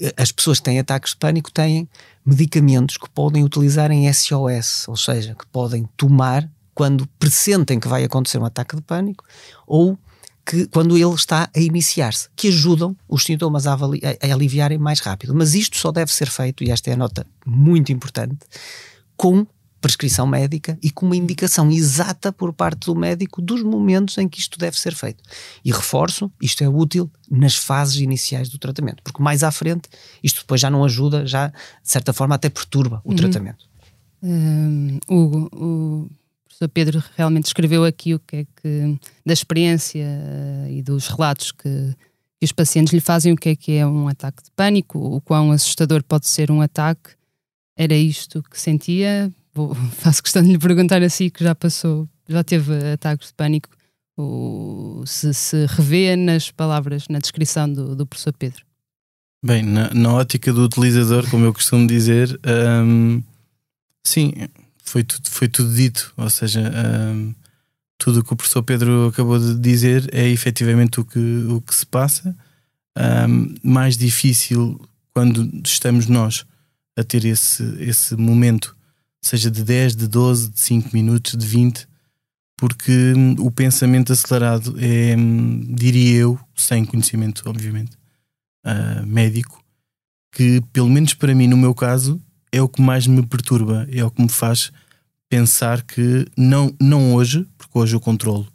eh, 0.00 0.12
as 0.16 0.32
pessoas 0.32 0.58
que 0.58 0.64
têm 0.64 0.78
ataques 0.78 1.12
de 1.12 1.18
pânico 1.18 1.52
têm 1.52 1.88
medicamentos 2.24 2.96
que 2.96 3.08
podem 3.10 3.44
utilizar 3.44 3.90
em 3.90 4.12
SOS, 4.12 4.88
ou 4.88 4.96
seja, 4.96 5.34
que 5.34 5.46
podem 5.46 5.88
tomar 5.96 6.48
quando 6.74 7.06
pressentem 7.18 7.80
que 7.80 7.88
vai 7.88 8.04
acontecer 8.04 8.38
um 8.38 8.44
ataque 8.44 8.76
de 8.76 8.82
pânico 8.82 9.24
ou 9.66 9.98
que, 10.46 10.66
quando 10.68 10.96
ele 10.96 11.14
está 11.14 11.50
a 11.54 11.60
iniciar-se, 11.60 12.30
que 12.34 12.48
ajudam 12.48 12.96
os 13.06 13.24
sintomas 13.24 13.66
a, 13.66 13.74
a, 13.74 13.76
a 13.76 14.32
aliviarem 14.32 14.78
mais 14.78 15.00
rápido. 15.00 15.34
Mas 15.34 15.54
isto 15.54 15.76
só 15.76 15.92
deve 15.92 16.10
ser 16.10 16.30
feito, 16.30 16.64
e 16.64 16.70
esta 16.70 16.88
é 16.88 16.94
a 16.94 16.96
nota 16.96 17.26
muito 17.44 17.92
importante, 17.92 18.38
com 19.14 19.46
prescrição 19.80 20.26
médica 20.26 20.78
e 20.82 20.90
com 20.90 21.06
uma 21.06 21.16
indicação 21.16 21.70
exata 21.70 22.32
por 22.32 22.52
parte 22.52 22.86
do 22.86 22.94
médico 22.94 23.40
dos 23.40 23.62
momentos 23.62 24.18
em 24.18 24.28
que 24.28 24.40
isto 24.40 24.58
deve 24.58 24.78
ser 24.78 24.94
feito. 24.94 25.22
E 25.64 25.70
reforço, 25.70 26.30
isto 26.42 26.62
é 26.64 26.68
útil 26.68 27.10
nas 27.30 27.54
fases 27.54 27.96
iniciais 27.96 28.48
do 28.48 28.58
tratamento, 28.58 29.02
porque 29.02 29.22
mais 29.22 29.42
à 29.42 29.50
frente 29.50 29.88
isto 30.22 30.40
depois 30.40 30.60
já 30.60 30.70
não 30.70 30.84
ajuda, 30.84 31.26
já 31.26 31.48
de 31.48 31.54
certa 31.82 32.12
forma 32.12 32.34
até 32.34 32.48
perturba 32.48 33.00
o 33.04 33.10
uhum. 33.10 33.16
tratamento. 33.16 33.66
Um, 34.22 34.98
Hugo, 35.08 35.48
o 35.52 36.10
professor 36.44 36.68
Pedro 36.68 37.04
realmente 37.16 37.46
escreveu 37.46 37.84
aqui 37.84 38.14
o 38.14 38.18
que 38.18 38.36
é 38.36 38.44
que 38.44 38.98
da 39.24 39.32
experiência 39.32 40.04
uh, 40.04 40.70
e 40.70 40.82
dos 40.82 41.06
relatos 41.06 41.52
que, 41.52 41.94
que 42.38 42.44
os 42.44 42.50
pacientes 42.50 42.92
lhe 42.92 43.00
fazem 43.00 43.32
o 43.32 43.36
que 43.36 43.50
é 43.50 43.56
que 43.56 43.72
é 43.72 43.86
um 43.86 44.08
ataque 44.08 44.42
de 44.42 44.50
pânico, 44.56 44.98
o 44.98 45.20
quão 45.20 45.52
assustador 45.52 46.02
pode 46.02 46.26
ser 46.26 46.50
um 46.50 46.60
ataque. 46.60 47.10
Era 47.76 47.94
isto 47.94 48.42
que 48.42 48.60
sentia? 48.60 49.32
Vou, 49.58 49.74
faço 49.98 50.22
questão 50.22 50.42
de 50.42 50.52
lhe 50.52 50.58
perguntar 50.58 51.02
assim 51.02 51.28
que 51.28 51.42
já 51.42 51.54
passou, 51.54 52.08
já 52.28 52.44
teve 52.44 52.72
ataques 52.92 53.28
de 53.28 53.34
pânico, 53.34 53.68
o, 54.16 55.02
se, 55.06 55.32
se 55.34 55.66
revê 55.66 56.16
nas 56.16 56.50
palavras, 56.50 57.06
na 57.08 57.18
descrição 57.18 57.72
do, 57.72 57.94
do 57.94 58.06
professor 58.06 58.32
Pedro. 58.32 58.64
Bem, 59.44 59.62
na, 59.62 59.92
na, 59.94 60.12
ótica 60.12 60.52
do 60.52 60.64
utilizador, 60.64 61.28
como 61.30 61.44
eu 61.44 61.52
costumo 61.54 61.86
dizer, 61.86 62.38
um, 62.84 63.22
sim, 64.04 64.32
foi 64.82 65.04
tudo, 65.04 65.30
foi 65.30 65.46
tudo 65.46 65.72
dito. 65.72 66.12
Ou 66.16 66.28
seja, 66.28 66.60
um, 66.60 67.32
tudo 67.96 68.20
o 68.20 68.24
que 68.24 68.32
o 68.32 68.36
professor 68.36 68.62
Pedro 68.64 69.06
acabou 69.06 69.38
de 69.38 69.56
dizer 69.56 70.08
é 70.12 70.28
efetivamente 70.28 70.98
o 70.98 71.04
que, 71.04 71.46
o 71.48 71.60
que 71.60 71.72
se 71.72 71.86
passa. 71.86 72.36
Um, 72.96 73.54
mais 73.62 73.96
difícil 73.96 74.80
quando 75.12 75.48
estamos 75.64 76.08
nós 76.08 76.44
a 76.96 77.04
ter 77.04 77.24
esse, 77.24 77.62
esse 77.78 78.16
momento 78.16 78.76
seja 79.28 79.50
de 79.50 79.62
10, 79.62 79.94
de 79.94 80.08
12, 80.08 80.50
de 80.50 80.60
5 80.60 80.90
minutos, 80.92 81.36
de 81.36 81.46
20, 81.46 81.86
porque 82.56 83.12
hum, 83.14 83.36
o 83.38 83.50
pensamento 83.50 84.12
acelerado 84.12 84.74
é, 84.78 85.14
hum, 85.16 85.74
diria 85.74 86.20
eu, 86.20 86.40
sem 86.56 86.84
conhecimento, 86.84 87.42
obviamente, 87.46 87.96
uh, 88.66 89.06
médico, 89.06 89.62
que 90.32 90.62
pelo 90.72 90.88
menos 90.88 91.12
para 91.12 91.34
mim, 91.34 91.46
no 91.46 91.58
meu 91.58 91.74
caso, 91.74 92.20
é 92.50 92.62
o 92.62 92.68
que 92.68 92.80
mais 92.80 93.06
me 93.06 93.24
perturba, 93.24 93.86
é 93.92 94.02
o 94.02 94.10
que 94.10 94.22
me 94.22 94.30
faz 94.30 94.72
pensar 95.28 95.82
que 95.82 96.26
não, 96.34 96.74
não 96.80 97.14
hoje, 97.14 97.46
porque 97.58 97.78
hoje 97.78 97.94
eu 97.94 98.00
controlo, 98.00 98.48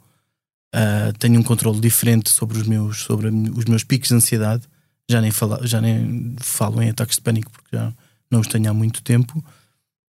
uh, 0.74 1.16
tenho 1.20 1.38
um 1.38 1.42
controle 1.44 1.78
diferente 1.80 2.30
sobre 2.30 2.58
os 2.58 2.66
meus, 2.66 3.02
sobre 3.02 3.28
os 3.28 3.64
meus 3.66 3.84
picos 3.84 4.08
de 4.08 4.14
ansiedade, 4.16 4.64
já 5.08 5.20
nem, 5.20 5.30
falo, 5.30 5.64
já 5.64 5.80
nem 5.80 6.34
falo 6.40 6.82
em 6.82 6.90
ataques 6.90 7.16
de 7.16 7.22
pânico 7.22 7.52
porque 7.52 7.76
já 7.76 7.92
não 8.28 8.40
os 8.40 8.48
tenho 8.48 8.68
há 8.68 8.74
muito 8.74 9.02
tempo, 9.02 9.42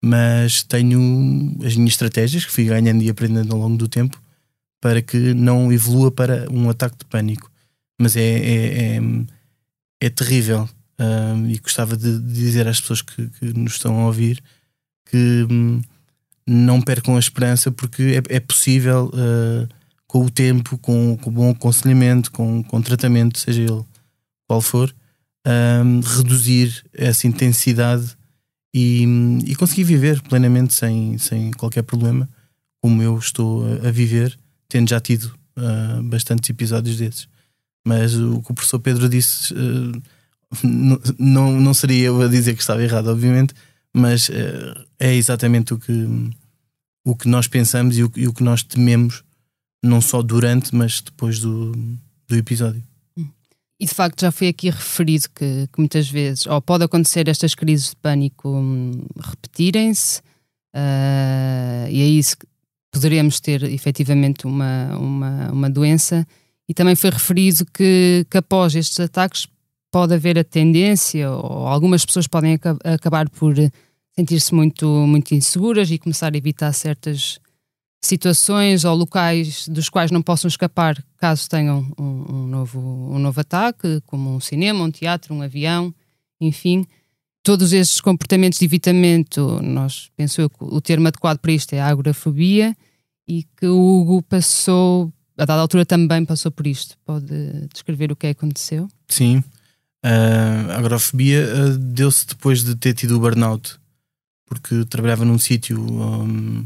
mas 0.04 0.64
tenho 0.64 0.98
as 1.64 1.76
minhas 1.76 1.92
estratégias 1.92 2.44
que 2.44 2.50
fui 2.50 2.64
ganhando 2.64 3.02
e 3.02 3.08
aprendendo 3.08 3.52
ao 3.52 3.60
longo 3.60 3.76
do 3.76 3.88
tempo 3.88 4.20
para 4.80 5.00
que 5.00 5.32
não 5.32 5.72
evolua 5.72 6.10
para 6.10 6.50
um 6.50 6.68
ataque 6.68 6.98
de 6.98 7.04
pânico. 7.04 7.50
Mas 8.00 8.16
é, 8.16 8.20
é, 8.20 8.96
é, 8.96 9.00
é 10.00 10.10
terrível 10.10 10.68
uh, 10.98 11.48
e 11.48 11.56
gostava 11.58 11.96
de, 11.96 12.18
de, 12.18 12.34
dizer 12.34 12.66
às 12.66 12.80
pessoas 12.80 13.00
que, 13.00 13.28
que, 13.28 13.52
nos 13.56 13.74
estão 13.74 14.00
a 14.00 14.06
ouvir 14.06 14.42
que 15.08 15.46
um, 15.48 15.80
não 16.44 16.82
percam 16.82 17.14
a 17.14 17.20
esperança 17.20 17.70
porque 17.70 18.20
é, 18.28 18.36
é 18.36 18.40
possível 18.40 19.08
uh, 19.14 19.68
com 20.08 20.24
o 20.24 20.30
tempo, 20.30 20.76
com, 20.78 21.16
com 21.16 21.30
bom 21.30 21.50
aconselhamento, 21.50 22.32
com, 22.32 22.64
com 22.64 22.82
tratamento, 22.82 23.38
seja 23.38 23.62
ele 23.62 23.84
qual 24.48 24.60
for, 24.60 24.92
um, 25.46 26.00
reduzir 26.00 26.84
essa 26.92 27.26
intensidade 27.26 28.16
e, 28.74 29.04
e 29.46 29.54
consegui 29.54 29.84
viver 29.84 30.20
plenamente 30.22 30.74
sem, 30.74 31.18
sem 31.18 31.50
qualquer 31.52 31.82
problema, 31.82 32.28
como 32.80 33.02
eu 33.02 33.16
estou 33.18 33.64
a, 33.86 33.90
viver, 33.90 34.36
tendo 34.68 34.88
já 34.88 35.00
tido 35.00 35.34
uh, 35.56 36.02
bastantes 36.04 36.48
episódios 36.48 36.96
desses. 36.96 37.28
Mas 37.86 38.14
o 38.14 38.40
que 38.40 38.50
o 38.50 38.54
professor 38.54 38.78
Pedro 38.78 39.08
disse 39.08 39.52
uh, 39.52 40.02
não, 41.18 41.60
não 41.60 41.74
seria 41.74 42.06
eu 42.06 42.20
a 42.22 42.28
dizer 42.28 42.54
que 42.54 42.60
estava 42.60 42.82
errado, 42.82 43.08
obviamente, 43.08 43.54
mas 43.94 44.28
uh, 44.28 44.86
é 44.98 45.14
exatamente 45.14 45.74
o 45.74 45.78
que, 45.78 46.30
o 47.04 47.14
que 47.14 47.28
nós 47.28 47.46
pensamos 47.46 47.96
e 47.98 48.04
o, 48.04 48.12
e 48.16 48.26
o 48.26 48.32
que 48.32 48.42
nós 48.42 48.62
tememos, 48.62 49.22
não 49.82 50.00
só 50.00 50.22
durante, 50.22 50.74
mas 50.74 51.00
depois 51.00 51.40
do, 51.40 51.72
do 52.28 52.36
episódio. 52.36 52.82
E 53.82 53.84
de 53.84 53.92
facto 53.92 54.20
já 54.20 54.30
foi 54.30 54.46
aqui 54.46 54.70
referido 54.70 55.24
que, 55.34 55.66
que 55.66 55.78
muitas 55.78 56.08
vezes, 56.08 56.46
ou 56.46 56.62
pode 56.62 56.84
acontecer 56.84 57.26
estas 57.26 57.52
crises 57.52 57.90
de 57.90 57.96
pânico 57.96 58.48
hum, 58.48 58.92
repetirem-se, 59.18 60.20
uh, 60.72 61.90
e 61.90 62.00
é 62.00 62.06
isso 62.06 62.38
que 62.38 62.46
poderemos 62.92 63.40
ter 63.40 63.64
efetivamente 63.64 64.46
uma, 64.46 64.96
uma, 64.96 65.50
uma 65.50 65.68
doença. 65.68 66.24
E 66.68 66.72
também 66.72 66.94
foi 66.94 67.10
referido 67.10 67.66
que, 67.74 68.24
que 68.30 68.38
após 68.38 68.76
estes 68.76 69.00
ataques 69.00 69.48
pode 69.90 70.14
haver 70.14 70.38
a 70.38 70.44
tendência, 70.44 71.28
ou 71.28 71.66
algumas 71.66 72.06
pessoas 72.06 72.28
podem 72.28 72.56
acabar 72.84 73.28
por 73.30 73.56
sentir-se 74.14 74.54
muito, 74.54 74.86
muito 75.08 75.34
inseguras 75.34 75.90
e 75.90 75.98
começar 75.98 76.32
a 76.32 76.38
evitar 76.38 76.72
certas 76.72 77.40
situações 78.02 78.84
ou 78.84 78.94
locais 78.96 79.68
dos 79.68 79.88
quais 79.88 80.10
não 80.10 80.20
possam 80.20 80.48
escapar 80.48 81.02
caso 81.16 81.48
tenham 81.48 81.86
um, 81.96 82.04
um, 82.28 82.46
novo, 82.48 82.80
um 82.80 83.18
novo 83.18 83.40
ataque, 83.40 84.02
como 84.06 84.34
um 84.34 84.40
cinema, 84.40 84.82
um 84.82 84.90
teatro, 84.90 85.32
um 85.32 85.40
avião, 85.40 85.94
enfim. 86.40 86.84
Todos 87.44 87.72
estes 87.72 88.00
comportamentos 88.00 88.58
de 88.58 88.64
evitamento, 88.64 89.60
nós 89.62 90.10
penso 90.16 90.40
eu 90.40 90.50
que 90.50 90.58
o 90.60 90.80
termo 90.80 91.06
adequado 91.06 91.38
para 91.38 91.52
isto 91.52 91.72
é 91.74 91.80
a 91.80 91.86
agorafobia 91.86 92.76
e 93.26 93.44
que 93.56 93.66
o 93.66 94.00
Hugo 94.00 94.22
passou, 94.22 95.12
a 95.38 95.44
dada 95.44 95.60
altura 95.60 95.86
também 95.86 96.24
passou 96.24 96.50
por 96.50 96.66
isto. 96.66 96.96
Pode 97.04 97.68
descrever 97.72 98.10
o 98.10 98.16
que 98.16 98.26
é 98.26 98.34
que 98.34 98.38
aconteceu? 98.38 98.88
Sim. 99.08 99.42
Uh, 100.04 100.70
a 100.70 100.78
agorafobia 100.78 101.46
uh, 101.46 101.78
deu-se 101.78 102.26
depois 102.26 102.64
de 102.64 102.74
ter 102.74 102.94
tido 102.94 103.16
o 103.16 103.20
burnout, 103.20 103.76
porque 104.46 104.84
trabalhava 104.86 105.24
num 105.24 105.38
sítio 105.38 105.80
um, 105.80 106.64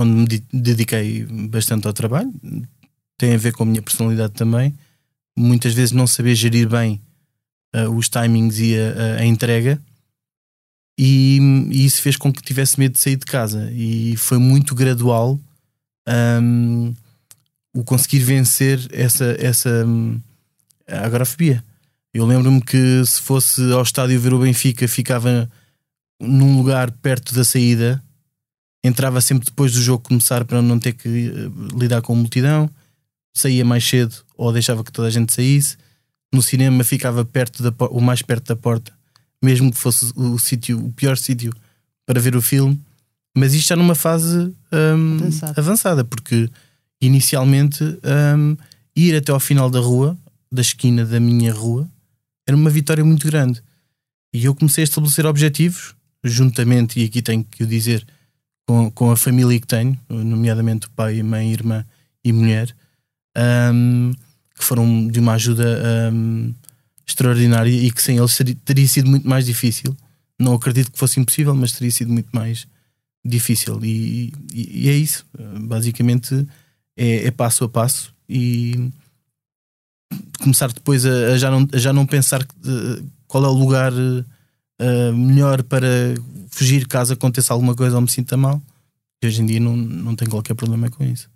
onde 0.00 0.12
me 0.12 0.44
dediquei 0.52 1.24
bastante 1.24 1.86
ao 1.86 1.92
trabalho, 1.92 2.32
tem 3.18 3.34
a 3.34 3.38
ver 3.38 3.52
com 3.52 3.62
a 3.62 3.66
minha 3.66 3.82
personalidade 3.82 4.32
também. 4.32 4.74
Muitas 5.36 5.74
vezes 5.74 5.92
não 5.92 6.06
saber 6.06 6.34
gerir 6.34 6.68
bem 6.68 7.00
uh, 7.74 7.90
os 7.90 8.08
timings 8.08 8.58
e 8.58 8.76
a, 8.76 9.20
a, 9.20 9.26
entrega, 9.26 9.80
e, 10.98 11.38
e, 11.70 11.84
isso 11.84 12.02
fez 12.02 12.16
com 12.16 12.32
que 12.32 12.42
tivesse 12.42 12.78
medo 12.78 12.92
de 12.92 12.98
sair 12.98 13.16
de 13.16 13.24
casa. 13.24 13.70
E 13.72 14.16
foi 14.16 14.38
muito 14.38 14.74
gradual 14.74 15.38
um, 16.42 16.94
o 17.74 17.84
conseguir 17.84 18.20
vencer 18.20 18.86
essa, 18.92 19.36
essa 19.38 19.86
um, 19.86 20.20
agorafobia. 20.86 21.64
Eu 22.12 22.26
lembro-me 22.26 22.60
que 22.60 23.04
se 23.06 23.20
fosse 23.20 23.72
ao 23.72 23.82
estádio 23.82 24.20
ver 24.20 24.34
o 24.34 24.40
Benfica, 24.40 24.86
ficava 24.88 25.50
num 26.20 26.56
lugar 26.56 26.90
perto 26.90 27.34
da 27.34 27.44
saída 27.44 28.02
entrava 28.82 29.20
sempre 29.20 29.44
depois 29.44 29.72
do 29.72 29.82
jogo 29.82 30.02
começar 30.02 30.44
para 30.44 30.62
não 30.62 30.78
ter 30.78 30.92
que 30.92 31.08
uh, 31.08 31.78
lidar 31.78 32.02
com 32.02 32.14
multidão, 32.14 32.70
saía 33.34 33.64
mais 33.64 33.86
cedo 33.86 34.14
ou 34.36 34.52
deixava 34.52 34.82
que 34.82 34.92
toda 34.92 35.08
a 35.08 35.10
gente 35.10 35.32
saísse. 35.32 35.76
No 36.32 36.42
cinema 36.42 36.84
ficava 36.84 37.24
perto 37.24 37.62
da, 37.62 37.86
o 37.86 38.00
mais 38.00 38.22
perto 38.22 38.48
da 38.48 38.56
porta, 38.56 38.92
mesmo 39.42 39.70
que 39.70 39.78
fosse 39.78 40.12
o, 40.16 40.38
sítio, 40.38 40.78
o 40.84 40.92
pior 40.92 41.16
sítio 41.16 41.52
para 42.06 42.20
ver 42.20 42.36
o 42.36 42.42
filme. 42.42 42.80
Mas 43.36 43.54
isto 43.54 43.68
já 43.68 43.76
numa 43.76 43.94
fase 43.94 44.52
um, 44.72 45.18
avançada, 45.56 46.04
porque 46.04 46.48
inicialmente 47.00 47.82
um, 47.82 48.56
ir 48.94 49.16
até 49.16 49.32
ao 49.32 49.40
final 49.40 49.70
da 49.70 49.80
rua, 49.80 50.16
da 50.50 50.60
esquina 50.60 51.04
da 51.04 51.20
minha 51.20 51.52
rua, 51.52 51.88
era 52.46 52.56
uma 52.56 52.70
vitória 52.70 53.04
muito 53.04 53.26
grande. 53.26 53.62
E 54.32 54.44
eu 54.44 54.54
comecei 54.54 54.82
a 54.82 54.84
estabelecer 54.84 55.26
objetivos, 55.26 55.94
juntamente, 56.22 57.00
e 57.00 57.04
aqui 57.04 57.22
tenho 57.22 57.44
que 57.44 57.62
o 57.62 57.66
dizer, 57.66 58.06
com, 58.70 58.90
com 58.92 59.10
a 59.10 59.16
família 59.16 59.58
que 59.58 59.66
tenho, 59.66 59.98
nomeadamente 60.08 60.86
o 60.86 60.90
pai, 60.90 61.20
mãe, 61.24 61.52
irmã 61.52 61.84
e 62.22 62.32
mulher, 62.32 62.72
um, 63.74 64.12
que 64.56 64.62
foram 64.62 65.08
de 65.08 65.18
uma 65.18 65.32
ajuda 65.32 65.82
um, 66.12 66.54
extraordinária 67.04 67.68
e 67.68 67.90
que 67.90 68.00
sem 68.00 68.18
eles 68.18 68.32
seria, 68.32 68.56
teria 68.64 68.86
sido 68.86 69.10
muito 69.10 69.28
mais 69.28 69.44
difícil. 69.44 69.96
Não 70.38 70.54
acredito 70.54 70.92
que 70.92 70.98
fosse 70.98 71.18
impossível, 71.18 71.52
mas 71.52 71.72
teria 71.72 71.90
sido 71.90 72.12
muito 72.12 72.28
mais 72.32 72.68
difícil. 73.24 73.80
E, 73.82 74.32
e, 74.54 74.84
e 74.84 74.88
é 74.88 74.94
isso. 74.94 75.26
Basicamente 75.62 76.46
é, 76.96 77.26
é, 77.26 77.30
passo 77.32 77.64
a 77.64 77.68
passo 77.68 78.14
e 78.28 78.88
começar 80.40 80.72
depois 80.72 81.04
a, 81.04 81.32
a 81.32 81.38
já, 81.38 81.50
não, 81.50 81.68
a 81.72 81.78
já 81.78 81.92
não 81.92 82.06
pensar 82.06 82.46
qual 83.26 83.44
é 83.44 83.48
o 83.48 83.52
lugar 83.52 83.92
uh, 84.80 85.14
melhor 85.14 85.62
para 85.62 86.14
fugir 86.50 86.86
caso 86.88 87.12
aconteça 87.12 87.52
alguma 87.52 87.74
coisa 87.74 87.96
ou 87.96 88.02
me 88.02 88.10
sinta 88.10 88.36
mal. 88.36 88.60
E 89.22 89.26
hoje 89.26 89.42
em 89.42 89.46
dia 89.46 89.60
não, 89.60 89.76
não 89.76 90.16
tenho 90.16 90.30
qualquer 90.30 90.54
problema 90.54 90.90
com 90.90 91.04
isso. 91.04 91.28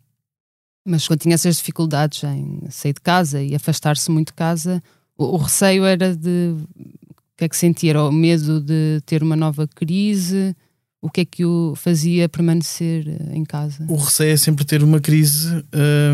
Mas 0.86 1.06
quando 1.06 1.20
tinha 1.20 1.34
essas 1.34 1.56
dificuldades 1.56 2.22
em 2.24 2.60
sair 2.70 2.94
de 2.94 3.00
casa 3.00 3.42
e 3.42 3.54
afastar-se 3.54 4.10
muito 4.10 4.28
de 4.28 4.34
casa, 4.34 4.82
o, 5.16 5.24
o, 5.24 5.36
receio 5.36 5.84
era 5.84 6.14
de. 6.14 6.54
O 6.76 7.36
que 7.36 7.44
é 7.44 7.48
que 7.48 7.56
sentia? 7.56 7.90
Era 7.90 8.04
o 8.04 8.12
medo 8.12 8.60
de 8.60 9.00
ter 9.06 9.22
uma 9.22 9.36
nova 9.36 9.66
crise? 9.66 10.54
O 11.00 11.10
que 11.10 11.22
é 11.22 11.24
que 11.24 11.44
o 11.44 11.74
fazia 11.76 12.28
permanecer 12.28 13.06
eh, 13.08 13.36
em 13.36 13.44
casa? 13.44 13.84
O 13.88 13.96
receio 13.96 14.32
é 14.32 14.36
sempre 14.36 14.64
ter 14.64 14.82
uma 14.82 15.00
crise 15.00 15.62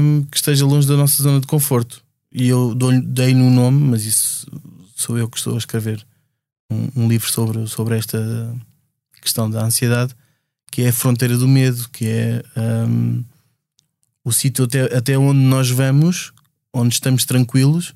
um, 0.01 0.25
que 0.25 0.37
esteja 0.37 0.66
longe 0.66 0.88
da 0.88 0.97
nossa 0.97 1.23
zona 1.23 1.40
de 1.40 1.47
conforto. 1.47 2.03
E 2.33 2.49
eu 2.49 2.75
dei-lhe 2.75 3.40
um 3.40 3.51
nome, 3.51 3.81
mas 3.85 4.05
isso 4.05 4.51
sou 4.97 5.16
eu 5.16 5.29
que 5.29 5.37
estou 5.37 5.55
a 5.55 5.59
escrever 5.59 6.05
um, 6.71 7.05
um 7.05 7.09
livro 7.09 7.31
sobre, 7.31 7.67
sobre 7.67 7.99
esta 7.99 8.57
questão 9.21 9.51
da 9.51 9.65
ansiedade, 9.65 10.15
que 10.71 10.83
é 10.83 10.89
a 10.89 10.93
fronteira 10.93 11.37
do 11.37 11.49
medo, 11.49 11.89
que 11.91 12.07
é. 12.07 12.43
Um, 12.57 13.25
o 14.23 14.33
sítio 14.33 14.65
até, 14.65 14.83
até 14.97 15.19
onde 15.19 15.41
nós 15.41 15.71
vamos, 15.71 16.33
onde 16.73 16.95
estamos 16.95 17.25
tranquilos, 17.25 17.95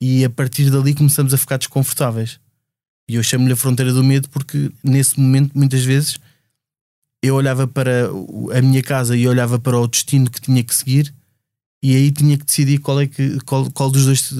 e 0.00 0.24
a 0.24 0.30
partir 0.30 0.70
dali 0.70 0.94
começamos 0.94 1.34
a 1.34 1.38
ficar 1.38 1.58
desconfortáveis. 1.58 2.38
E 3.08 3.16
eu 3.16 3.22
chamo-lhe 3.22 3.52
a 3.52 3.56
fronteira 3.56 3.92
do 3.92 4.02
medo 4.02 4.28
porque 4.28 4.70
nesse 4.82 5.18
momento, 5.18 5.56
muitas 5.56 5.84
vezes, 5.84 6.18
eu 7.22 7.34
olhava 7.34 7.66
para 7.66 8.08
a 8.56 8.62
minha 8.62 8.82
casa 8.82 9.16
e 9.16 9.26
olhava 9.26 9.58
para 9.58 9.78
o 9.78 9.86
destino 9.86 10.30
que 10.30 10.40
tinha 10.40 10.62
que 10.62 10.74
seguir, 10.74 11.12
e 11.82 11.94
aí 11.94 12.10
tinha 12.10 12.36
que 12.38 12.44
decidir 12.44 12.78
qual 12.78 13.00
é 13.00 13.06
que 13.06 13.38
qual, 13.40 13.70
qual 13.70 13.90
dos 13.90 14.04
dois 14.04 14.32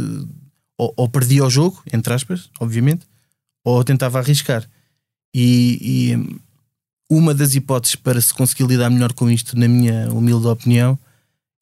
ou, 0.79 0.93
ou 0.97 1.09
perdia 1.09 1.45
o 1.45 1.51
jogo, 1.51 1.83
entre 1.93 2.13
aspas, 2.13 2.51
obviamente, 2.61 3.07
ou 3.67 3.83
tentava 3.83 4.21
arriscar. 4.21 4.65
E, 5.35 5.79
e 5.83 6.41
uma 7.11 7.35
das 7.35 7.57
hipóteses 7.57 7.97
para 7.97 8.21
se 8.21 8.33
conseguir 8.33 8.65
lidar 8.65 8.89
melhor 8.89 9.13
com 9.13 9.29
isto, 9.29 9.59
na 9.59 9.67
minha 9.67 10.09
humilde 10.13 10.47
opinião, 10.47 10.97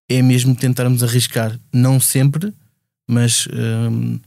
é 0.07 0.21
mesmo 0.21 0.55
tentarmos 0.55 1.03
arriscar, 1.03 1.59
não 1.73 1.99
sempre, 1.99 2.53
mas 3.09 3.49
um, 3.91 4.21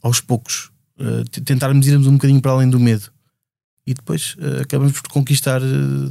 aos 0.00 0.20
poucos, 0.20 0.70
uh, 1.00 1.28
tentarmos 1.44 1.88
irmos 1.88 2.06
um 2.06 2.12
bocadinho 2.12 2.40
para 2.40 2.52
além 2.52 2.70
do 2.70 2.78
medo 2.78 3.10
e 3.84 3.94
depois 3.94 4.36
uh, 4.36 4.62
acabamos 4.62 4.92
por 5.00 5.10
conquistar, 5.10 5.60
uh, 5.60 6.10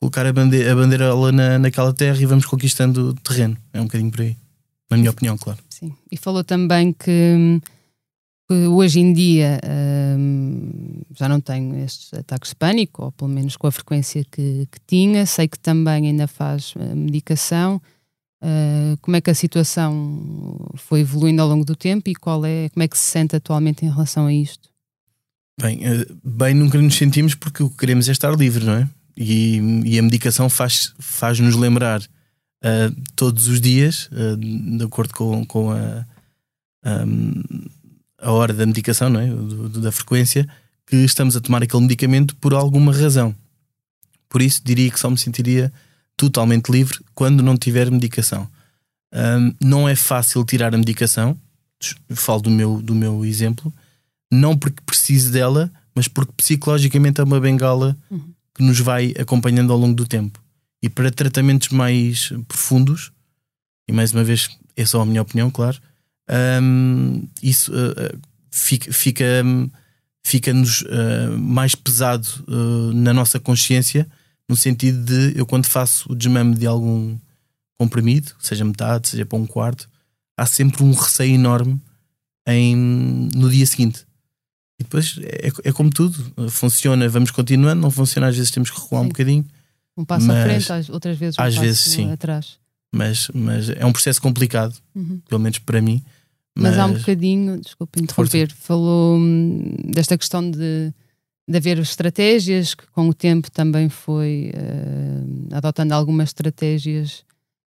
colocar 0.00 0.24
a 0.24 0.32
bandeira, 0.32 0.72
a 0.72 0.74
bandeira 0.74 1.14
lá 1.14 1.30
na, 1.30 1.58
naquela 1.58 1.92
terra 1.92 2.18
e 2.18 2.24
vamos 2.24 2.46
conquistando 2.46 3.12
terreno. 3.16 3.56
É 3.70 3.82
um 3.82 3.84
bocadinho 3.84 4.10
por 4.10 4.22
aí, 4.22 4.34
na 4.90 4.96
minha 4.96 5.10
opinião, 5.10 5.36
claro. 5.36 5.58
Sim, 5.68 5.92
e 6.10 6.16
falou 6.16 6.42
também 6.42 6.94
que, 6.94 7.60
que 7.60 7.77
hoje 8.50 9.00
em 9.00 9.12
dia 9.12 9.60
um, 10.18 11.02
já 11.14 11.28
não 11.28 11.40
tenho 11.40 11.76
estes 11.84 12.12
ataques 12.14 12.50
de 12.50 12.56
pânico, 12.56 13.04
ou 13.04 13.12
pelo 13.12 13.30
menos 13.30 13.56
com 13.56 13.66
a 13.66 13.72
frequência 13.72 14.24
que, 14.24 14.66
que 14.70 14.80
tinha. 14.86 15.26
Sei 15.26 15.46
que 15.46 15.58
também 15.58 16.06
ainda 16.06 16.26
faz 16.26 16.74
medicação. 16.94 17.80
Uh, 18.40 18.96
como 19.02 19.16
é 19.16 19.20
que 19.20 19.30
a 19.30 19.34
situação 19.34 20.70
foi 20.76 21.00
evoluindo 21.00 21.42
ao 21.42 21.48
longo 21.48 21.64
do 21.64 21.74
tempo 21.74 22.08
e 22.08 22.14
qual 22.14 22.44
é, 22.46 22.68
como 22.68 22.84
é 22.84 22.88
que 22.88 22.96
se 22.96 23.04
sente 23.04 23.34
atualmente 23.34 23.84
em 23.84 23.90
relação 23.90 24.26
a 24.26 24.32
isto? 24.32 24.68
Bem, 25.60 25.78
uh, 25.78 26.18
bem 26.24 26.54
nunca 26.54 26.80
nos 26.80 26.94
sentimos 26.94 27.34
porque 27.34 27.64
o 27.64 27.68
que 27.68 27.76
queremos 27.76 28.08
é 28.08 28.12
estar 28.12 28.30
livre, 28.36 28.64
não 28.64 28.74
é? 28.74 28.88
E, 29.16 29.56
e 29.84 29.98
a 29.98 30.02
medicação 30.02 30.48
faz, 30.48 30.94
faz 31.00 31.40
nos 31.40 31.56
lembrar 31.56 32.00
uh, 32.00 32.94
todos 33.16 33.48
os 33.48 33.60
dias, 33.60 34.08
de 34.38 34.84
acordo 34.84 35.12
com, 35.12 35.44
com 35.44 35.72
a, 35.72 36.06
um, 36.84 37.42
a 38.20 38.32
hora 38.32 38.52
da 38.52 38.66
medicação, 38.66 39.08
não 39.08 39.20
é? 39.20 39.26
Do, 39.26 39.68
da 39.80 39.92
frequência, 39.92 40.48
que 40.86 40.96
estamos 40.96 41.36
a 41.36 41.40
tomar 41.40 41.62
aquele 41.62 41.82
medicamento 41.82 42.34
por 42.36 42.54
alguma 42.54 42.92
razão. 42.92 43.34
Por 44.28 44.42
isso 44.42 44.60
diria 44.64 44.90
que 44.90 44.98
só 44.98 45.08
me 45.08 45.18
sentiria 45.18 45.72
totalmente 46.16 46.70
livre 46.70 46.98
quando 47.14 47.42
não 47.42 47.56
tiver 47.56 47.90
medicação. 47.90 48.48
Um, 49.12 49.54
não 49.60 49.88
é 49.88 49.94
fácil 49.94 50.44
tirar 50.44 50.74
a 50.74 50.78
medicação, 50.78 51.38
falo 52.10 52.42
do 52.42 52.50
meu, 52.50 52.82
do 52.82 52.94
meu 52.94 53.24
exemplo, 53.24 53.72
não 54.30 54.56
porque 54.56 54.82
precise 54.84 55.30
dela, 55.30 55.70
mas 55.94 56.08
porque 56.08 56.32
psicologicamente 56.36 57.20
é 57.20 57.24
uma 57.24 57.40
bengala 57.40 57.96
uhum. 58.10 58.32
que 58.54 58.62
nos 58.62 58.80
vai 58.80 59.14
acompanhando 59.18 59.72
ao 59.72 59.78
longo 59.78 59.94
do 59.94 60.06
tempo. 60.06 60.42
E 60.82 60.88
para 60.88 61.10
tratamentos 61.10 61.68
mais 61.68 62.32
profundos, 62.46 63.10
e 63.88 63.92
mais 63.92 64.12
uma 64.12 64.22
vez, 64.22 64.48
é 64.76 64.84
só 64.84 65.00
a 65.00 65.06
minha 65.06 65.22
opinião, 65.22 65.50
claro, 65.50 65.78
um, 66.62 67.26
isso 67.42 67.72
uh, 67.72 68.18
fica, 68.50 68.92
fica, 68.92 69.24
um, 69.44 69.70
fica-nos 70.22 70.82
uh, 70.82 71.38
mais 71.38 71.74
pesado 71.74 72.26
uh, 72.46 72.92
na 72.92 73.12
nossa 73.12 73.40
consciência 73.40 74.06
no 74.48 74.56
sentido 74.56 75.04
de 75.04 75.38
eu 75.38 75.44
quando 75.44 75.66
faço 75.66 76.10
o 76.10 76.14
desmame 76.14 76.54
de 76.54 76.66
algum 76.66 77.18
comprimido, 77.78 78.32
seja 78.40 78.64
metade, 78.64 79.08
seja 79.08 79.26
para 79.26 79.38
um 79.38 79.46
quarto, 79.46 79.88
há 80.36 80.46
sempre 80.46 80.82
um 80.82 80.92
receio 80.92 81.34
enorme 81.34 81.80
em, 82.46 82.74
no 83.34 83.50
dia 83.50 83.66
seguinte. 83.66 84.06
E 84.80 84.84
depois 84.84 85.18
é, 85.22 85.48
é 85.64 85.72
como 85.72 85.90
tudo, 85.90 86.50
funciona, 86.50 87.08
vamos 87.08 87.30
continuando, 87.30 87.82
não 87.82 87.90
funciona, 87.90 88.28
às 88.28 88.36
vezes 88.36 88.50
temos 88.50 88.70
que 88.70 88.80
recuar 88.80 89.02
sim. 89.02 89.06
um 89.06 89.08
bocadinho. 89.08 89.46
Um 89.96 90.04
passo 90.04 90.26
mas, 90.26 90.36
à 90.38 90.42
frente, 90.44 90.92
outras 90.92 91.18
vezes 91.18 91.38
um 91.38 91.42
às 91.42 91.56
vezes, 91.56 91.80
sim. 91.80 92.10
atrás. 92.10 92.58
Mas, 92.92 93.28
mas 93.34 93.68
é 93.68 93.84
um 93.84 93.92
processo 93.92 94.22
complicado, 94.22 94.74
uhum. 94.94 95.20
pelo 95.28 95.40
menos 95.40 95.58
para 95.58 95.82
mim. 95.82 96.02
Mas, 96.58 96.76
mas 96.76 96.78
há 96.78 96.86
um 96.86 96.94
bocadinho, 96.94 97.60
desculpa 97.60 98.00
interromper, 98.00 98.52
falou 98.52 99.16
hum, 99.16 99.74
desta 99.92 100.18
questão 100.18 100.50
de 100.50 100.92
de 101.48 101.56
haver 101.56 101.78
estratégias, 101.78 102.74
que 102.74 102.86
com 102.88 103.08
o 103.08 103.14
tempo 103.14 103.50
também 103.50 103.88
foi 103.88 104.52
uh, 104.54 105.56
adotando 105.56 105.94
algumas 105.94 106.28
estratégias 106.28 107.24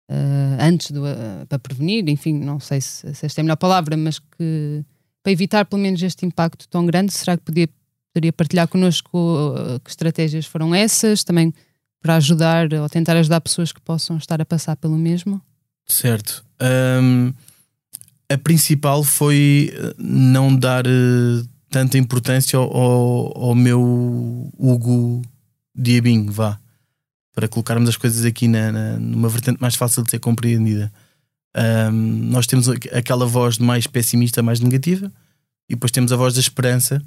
uh, 0.09 0.57
antes 0.59 0.89
do, 0.89 1.03
uh, 1.03 1.45
para 1.47 1.59
prevenir, 1.59 2.09
enfim, 2.09 2.33
não 2.33 2.59
sei 2.59 2.81
se, 2.81 3.13
se, 3.13 3.27
esta 3.27 3.39
é 3.39 3.41
a 3.41 3.45
melhor 3.45 3.57
palavra, 3.57 3.95
mas 3.95 4.17
que 4.17 4.83
para 5.21 5.31
evitar 5.31 5.65
pelo 5.65 5.83
menos 5.83 6.01
este 6.01 6.25
impacto 6.25 6.67
tão 6.67 6.83
grande, 6.83 7.13
será 7.13 7.37
que 7.37 7.43
podia, 7.43 7.69
poderia 8.11 8.33
partilhar 8.33 8.67
connosco 8.67 9.53
que 9.83 9.89
estratégias 9.91 10.47
foram 10.47 10.73
essas, 10.73 11.23
também 11.23 11.53
para 12.01 12.15
ajudar 12.15 12.73
ou 12.73 12.89
tentar 12.89 13.17
ajudar 13.17 13.39
pessoas 13.41 13.71
que 13.71 13.81
possam 13.81 14.17
estar 14.17 14.41
a 14.41 14.45
passar 14.45 14.77
pelo 14.77 14.97
mesmo? 14.97 15.41
Certo. 15.85 16.43
Um, 16.61 17.33
a 18.29 18.37
principal 18.37 19.03
foi 19.03 19.73
não 19.97 20.55
dar 20.55 20.85
tanta 21.69 21.97
importância 21.97 22.57
ao, 22.57 23.37
ao, 23.37 23.55
meu 23.55 24.51
Hugo 24.57 25.21
Diabinho, 25.75 26.31
vá, 26.31 26.59
para 27.33 27.47
colocarmos 27.47 27.89
as 27.89 27.97
coisas 27.97 28.25
aqui 28.25 28.47
na, 28.47 28.71
na, 28.71 28.99
numa 28.99 29.29
vertente 29.29 29.61
mais 29.61 29.75
fácil 29.75 30.03
de 30.03 30.11
ser 30.11 30.19
compreendida. 30.19 30.91
Um, 31.55 31.91
nós 31.91 32.45
temos 32.45 32.69
aquela 32.69 33.25
voz 33.25 33.57
mais 33.57 33.87
pessimista, 33.87 34.43
mais 34.43 34.59
negativa, 34.59 35.11
e 35.67 35.73
depois 35.73 35.91
temos 35.91 36.11
a 36.11 36.15
voz 36.15 36.33
da 36.33 36.39
esperança, 36.39 37.01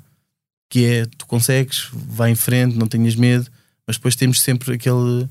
que 0.68 0.84
é 0.84 1.06
tu 1.06 1.26
consegues, 1.26 1.88
vai 1.92 2.30
em 2.30 2.34
frente, 2.34 2.76
não 2.76 2.86
tenhas 2.86 3.14
medo, 3.14 3.48
mas 3.86 3.96
depois 3.96 4.16
temos 4.16 4.40
sempre 4.40 4.74
aquele 4.74 5.28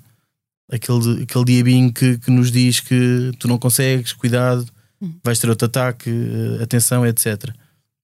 aquele, 0.71 1.23
aquele 1.23 1.45
diabinho 1.45 1.91
que, 1.91 2.17
que 2.17 2.31
nos 2.31 2.51
diz 2.51 2.79
que 2.79 3.31
tu 3.37 3.47
não 3.47 3.57
consegues, 3.57 4.13
cuidado. 4.13 4.65
Vais 5.23 5.39
ter 5.39 5.49
outro 5.49 5.65
ataque, 5.67 6.09
eh, 6.09 6.63
atenção, 6.63 7.05
etc 7.05 7.53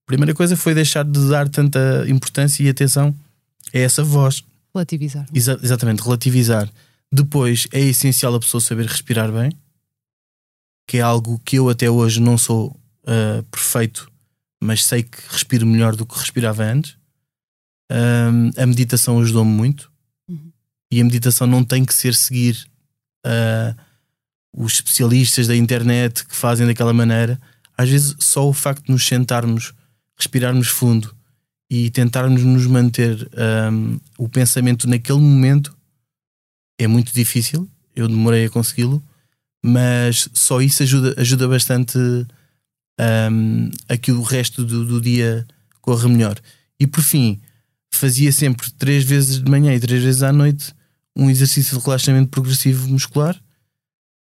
primeira 0.07 0.33
coisa 0.33 0.55
foi 0.55 0.73
deixar 0.73 1.03
de 1.03 1.29
dar 1.29 1.47
tanta 1.49 2.05
importância 2.07 2.63
e 2.63 2.69
atenção 2.69 3.13
a 3.73 3.77
essa 3.77 4.03
voz. 4.03 4.43
Relativizar. 4.73 5.27
Exa 5.33 5.59
exatamente, 5.61 6.01
relativizar. 6.01 6.71
Depois 7.11 7.67
é 7.71 7.81
essencial 7.81 8.33
a 8.33 8.39
pessoa 8.39 8.61
saber 8.61 8.85
respirar 8.85 9.31
bem, 9.31 9.51
que 10.87 10.97
é 10.97 11.01
algo 11.01 11.39
que 11.43 11.57
eu 11.57 11.69
até 11.69 11.89
hoje 11.89 12.21
não 12.21 12.37
sou 12.37 12.69
uh, 13.03 13.43
perfeito, 13.51 14.09
mas 14.63 14.85
sei 14.85 15.03
que 15.03 15.17
respiro 15.29 15.67
melhor 15.67 15.95
do 15.95 16.05
que 16.05 16.17
respirava 16.17 16.63
antes. 16.63 16.95
Um, 17.91 18.61
a 18.61 18.65
meditação 18.65 19.19
ajudou-me 19.19 19.51
muito 19.51 19.91
uhum. 20.27 20.51
e 20.91 20.99
a 20.99 21.03
meditação 21.03 21.47
não 21.47 21.63
tem 21.63 21.85
que 21.85 21.93
ser 21.93 22.13
seguir 22.13 22.67
uh, 23.25 23.75
os 24.57 24.73
especialistas 24.73 25.47
da 25.47 25.55
internet 25.55 26.25
que 26.25 26.35
fazem 26.35 26.65
daquela 26.65 26.91
maneira. 26.91 27.39
Às 27.77 27.89
vezes, 27.89 28.15
só 28.19 28.49
o 28.49 28.53
facto 28.53 28.87
de 28.87 28.91
nos 28.91 29.05
sentarmos 29.05 29.71
respirarmos 30.17 30.67
fundo 30.67 31.15
e 31.69 31.91
tentarmos 31.91 32.43
nos 32.43 32.65
manter 32.65 33.29
um, 33.71 33.99
o 34.17 34.27
pensamento 34.27 34.89
naquele 34.89 35.19
momento 35.19 35.77
é 36.79 36.87
muito 36.87 37.13
difícil. 37.13 37.69
Eu 37.95 38.07
demorei 38.07 38.45
a 38.45 38.49
consegui-lo, 38.49 39.03
mas 39.63 40.27
só 40.33 40.59
isso 40.59 40.81
ajuda, 40.81 41.13
ajuda 41.17 41.47
bastante 41.47 41.99
um, 42.99 43.69
a 43.87 43.95
que 43.95 44.11
o 44.11 44.23
resto 44.23 44.65
do, 44.65 44.83
do 44.83 44.99
dia 44.99 45.45
corra 45.81 46.09
melhor. 46.09 46.35
E 46.79 46.87
por 46.87 47.03
fim, 47.03 47.39
fazia 47.91 48.31
sempre 48.31 48.71
três 48.71 49.03
vezes 49.03 49.39
de 49.39 49.49
manhã 49.49 49.73
e 49.75 49.79
três 49.79 50.01
vezes 50.01 50.23
à 50.23 50.33
noite 50.33 50.73
um 51.15 51.29
exercício 51.29 51.77
de 51.77 51.83
relaxamento 51.83 52.29
progressivo 52.29 52.87
muscular, 52.87 53.39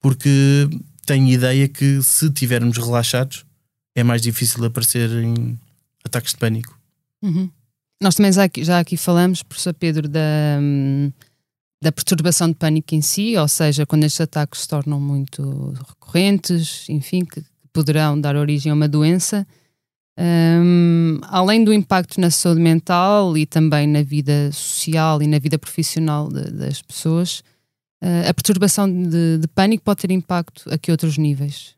porque 0.04 0.68
tenho 1.06 1.26
ideia 1.28 1.66
que 1.66 2.02
se 2.02 2.30
tivermos 2.30 2.76
relaxados 2.76 3.46
é 3.94 4.04
mais 4.04 4.20
difícil 4.20 4.62
aparecer 4.62 5.10
em 5.10 5.58
ataques 6.04 6.32
de 6.32 6.38
pânico. 6.38 6.78
Uhum. 7.22 7.48
Nós 8.02 8.14
também 8.14 8.30
já 8.30 8.44
aqui, 8.44 8.62
já 8.62 8.80
aqui 8.80 8.98
falamos, 8.98 9.42
professor 9.42 9.72
Pedro, 9.72 10.06
da, 10.06 10.60
da 11.82 11.90
perturbação 11.90 12.48
de 12.48 12.54
pânico 12.54 12.94
em 12.94 13.00
si, 13.00 13.34
ou 13.38 13.48
seja, 13.48 13.86
quando 13.86 14.04
estes 14.04 14.20
ataques 14.20 14.60
se 14.60 14.68
tornam 14.68 15.00
muito 15.00 15.72
recorrentes, 15.88 16.86
enfim, 16.90 17.24
que 17.24 17.42
poderão 17.72 18.20
dar 18.20 18.36
origem 18.36 18.70
a 18.70 18.74
uma 18.74 18.86
doença. 18.86 19.46
Um, 20.20 21.18
além 21.22 21.64
do 21.64 21.72
impacto 21.72 22.20
na 22.20 22.30
saúde 22.30 22.60
mental 22.60 23.38
e 23.38 23.46
também 23.46 23.86
na 23.86 24.02
vida 24.02 24.52
social 24.52 25.22
e 25.22 25.26
na 25.26 25.38
vida 25.38 25.58
profissional 25.58 26.28
de, 26.28 26.50
das 26.50 26.82
pessoas, 26.82 27.42
a 28.28 28.34
perturbação 28.34 28.90
de, 28.90 29.38
de, 29.38 29.48
pânico 29.48 29.84
pode 29.84 30.00
ter 30.00 30.10
impacto 30.10 30.70
a 30.72 30.78
que 30.78 30.90
outros 30.90 31.16
níveis? 31.16 31.74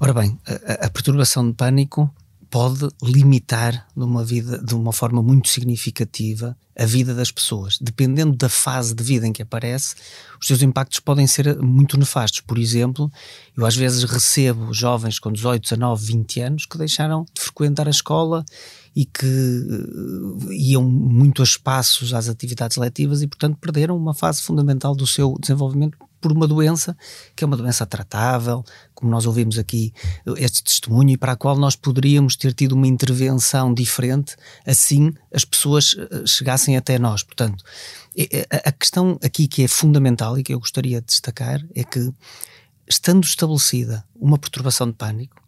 Ora 0.00 0.12
bem, 0.12 0.38
a, 0.46 0.86
a 0.86 0.90
perturbação 0.90 1.48
de 1.48 1.54
pânico 1.54 2.12
pode 2.52 2.86
limitar 3.02 3.88
de 3.96 4.04
uma 4.04 4.22
vida 4.22 4.62
de 4.62 4.74
uma 4.74 4.92
forma 4.92 5.22
muito 5.22 5.48
significativa 5.48 6.54
a 6.78 6.84
vida 6.84 7.14
das 7.14 7.30
pessoas. 7.30 7.78
Dependendo 7.80 8.36
da 8.36 8.48
fase 8.48 8.94
de 8.94 9.02
vida 9.02 9.26
em 9.26 9.32
que 9.32 9.40
aparece, 9.40 9.94
os 10.38 10.46
seus 10.46 10.60
impactos 10.60 11.00
podem 11.00 11.26
ser 11.26 11.56
muito 11.62 11.96
nefastos. 11.96 12.42
Por 12.42 12.58
exemplo, 12.58 13.10
eu 13.56 13.64
às 13.64 13.74
vezes 13.74 14.04
recebo 14.04 14.70
jovens 14.74 15.18
com 15.18 15.32
18, 15.32 15.62
19, 15.62 16.04
20 16.04 16.40
anos 16.42 16.66
que 16.66 16.76
deixaram 16.76 17.24
de 17.34 17.40
frequentar 17.40 17.86
a 17.86 17.90
escola 17.90 18.44
e 18.94 19.06
que 19.06 19.24
uh, 19.26 20.52
iam 20.52 20.82
muito 20.84 21.40
a 21.40 21.44
espaços 21.44 22.12
às 22.12 22.28
atividades 22.28 22.76
letivas 22.76 23.22
e, 23.22 23.26
portanto, 23.26 23.56
perderam 23.58 23.96
uma 23.96 24.12
fase 24.12 24.42
fundamental 24.42 24.94
do 24.94 25.06
seu 25.06 25.36
desenvolvimento 25.40 25.96
por 26.22 26.32
uma 26.32 26.46
doença 26.46 26.96
que 27.36 27.44
é 27.44 27.46
uma 27.46 27.56
doença 27.56 27.84
tratável, 27.84 28.64
como 28.94 29.10
nós 29.10 29.26
ouvimos 29.26 29.58
aqui 29.58 29.92
este 30.38 30.62
testemunho, 30.62 31.10
e 31.10 31.16
para 31.18 31.32
a 31.32 31.36
qual 31.36 31.58
nós 31.58 31.76
poderíamos 31.76 32.36
ter 32.36 32.54
tido 32.54 32.72
uma 32.72 32.86
intervenção 32.86 33.74
diferente, 33.74 34.36
assim 34.64 35.12
as 35.34 35.44
pessoas 35.44 35.96
eh, 35.98 36.26
chegassem 36.26 36.76
até 36.76 36.98
nós. 36.98 37.22
Portanto, 37.22 37.64
a 38.50 38.72
questão 38.72 39.18
aqui 39.22 39.48
que 39.48 39.64
é 39.64 39.68
fundamental 39.68 40.38
e 40.38 40.42
que 40.42 40.54
eu 40.54 40.60
gostaria 40.60 41.00
de 41.00 41.06
destacar 41.06 41.60
é 41.74 41.82
que, 41.82 42.12
estando 42.88 43.24
estabelecida 43.24 44.04
uma 44.14 44.38
perturbação 44.38 44.86
de 44.86 44.94
pânico, 44.94 45.42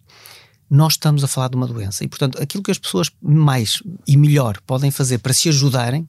nós 0.68 0.94
estamos 0.94 1.22
a 1.22 1.28
falar 1.28 1.48
de 1.48 1.56
uma 1.56 1.66
doença. 1.66 2.02
E, 2.02 2.08
portanto, 2.08 2.42
aquilo 2.42 2.62
que 2.62 2.70
as 2.70 2.78
pessoas 2.78 3.10
mais 3.22 3.82
e 4.06 4.16
melhor 4.16 4.58
podem 4.66 4.90
fazer 4.90 5.18
para 5.18 5.32
se 5.32 5.48
ajudarem 5.48 6.08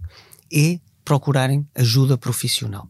é 0.51 0.79
procurarem 1.05 1.65
ajuda 1.75 2.17
profissional. 2.17 2.89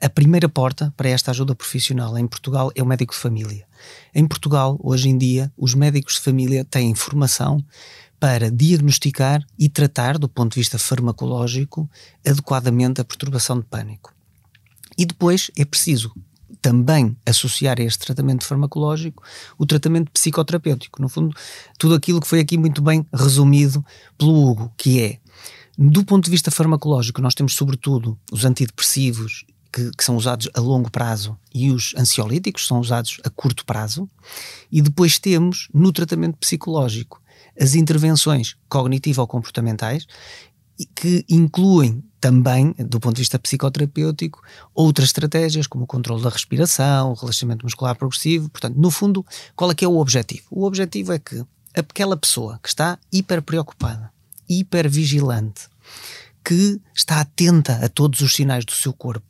A 0.00 0.08
primeira 0.08 0.48
porta 0.48 0.94
para 0.96 1.08
esta 1.08 1.32
ajuda 1.32 1.54
profissional 1.56 2.16
em 2.16 2.26
Portugal 2.26 2.70
é 2.74 2.82
o 2.82 2.86
médico 2.86 3.12
de 3.12 3.18
família. 3.18 3.66
Em 4.14 4.26
Portugal, 4.26 4.78
hoje 4.80 5.08
em 5.08 5.18
dia, 5.18 5.52
os 5.58 5.74
médicos 5.74 6.14
de 6.14 6.20
família 6.20 6.64
têm 6.64 6.94
formação 6.94 7.62
para 8.20 8.52
diagnosticar 8.52 9.44
e 9.58 9.68
tratar, 9.68 10.16
do 10.16 10.28
ponto 10.28 10.52
de 10.52 10.60
vista 10.60 10.78
farmacológico, 10.78 11.90
adequadamente 12.24 13.00
a 13.00 13.04
perturbação 13.04 13.58
de 13.58 13.66
pânico. 13.66 14.14
E 14.96 15.04
depois 15.04 15.50
é 15.58 15.64
preciso 15.64 16.14
também 16.62 17.16
associar 17.26 17.78
a 17.80 17.82
este 17.82 17.98
tratamento 18.06 18.46
farmacológico 18.46 19.22
o 19.58 19.66
tratamento 19.66 20.10
psicoterapêutico. 20.12 21.02
No 21.02 21.08
fundo, 21.08 21.36
tudo 21.76 21.94
aquilo 21.94 22.20
que 22.20 22.26
foi 22.26 22.38
aqui 22.38 22.56
muito 22.56 22.80
bem 22.80 23.04
resumido 23.12 23.84
pelo 24.16 24.32
Hugo, 24.32 24.72
que 24.76 25.02
é 25.02 25.18
do 25.76 26.04
ponto 26.04 26.26
de 26.26 26.30
vista 26.30 26.50
farmacológico, 26.50 27.20
nós 27.20 27.34
temos 27.34 27.54
sobretudo 27.54 28.16
os 28.30 28.44
antidepressivos 28.44 29.44
que, 29.72 29.90
que, 29.96 30.04
são 30.04 30.16
usados 30.16 30.48
a 30.54 30.60
longo 30.60 30.90
prazo 30.90 31.36
e 31.52 31.70
os 31.70 31.94
ansiolíticos 31.96 32.66
são 32.66 32.78
usados 32.78 33.18
a 33.24 33.30
curto 33.30 33.64
prazo, 33.64 34.08
e 34.70 34.82
depois 34.82 35.18
temos 35.18 35.68
no 35.72 35.90
tratamento 35.90 36.36
psicológico 36.36 37.20
as 37.58 37.74
intervenções 37.74 38.54
cognitivo-comportamentais 38.68 40.06
que 40.94 41.24
incluem 41.28 42.04
também, 42.22 42.72
do 42.78 43.00
ponto 43.00 43.16
de 43.16 43.22
vista 43.22 43.36
psicoterapêutico, 43.36 44.40
outras 44.72 45.08
estratégias 45.08 45.66
como 45.66 45.82
o 45.82 45.86
controle 45.88 46.22
da 46.22 46.30
respiração, 46.30 47.10
o 47.10 47.14
relaxamento 47.14 47.66
muscular 47.66 47.96
progressivo. 47.96 48.48
Portanto, 48.48 48.76
no 48.76 48.92
fundo, 48.92 49.26
qual 49.56 49.72
é 49.72 49.74
que 49.74 49.84
é 49.84 49.88
o 49.88 49.98
objetivo? 49.98 50.44
O 50.48 50.64
objetivo 50.64 51.12
é 51.12 51.18
que 51.18 51.44
aquela 51.74 52.16
pessoa 52.16 52.60
que 52.62 52.68
está 52.68 52.96
hiper 53.12 53.42
preocupada, 53.42 54.12
hipervigilante, 54.48 55.68
que 56.44 56.80
está 56.94 57.20
atenta 57.20 57.84
a 57.84 57.88
todos 57.88 58.20
os 58.20 58.32
sinais 58.32 58.64
do 58.64 58.72
seu 58.72 58.92
corpo, 58.92 59.26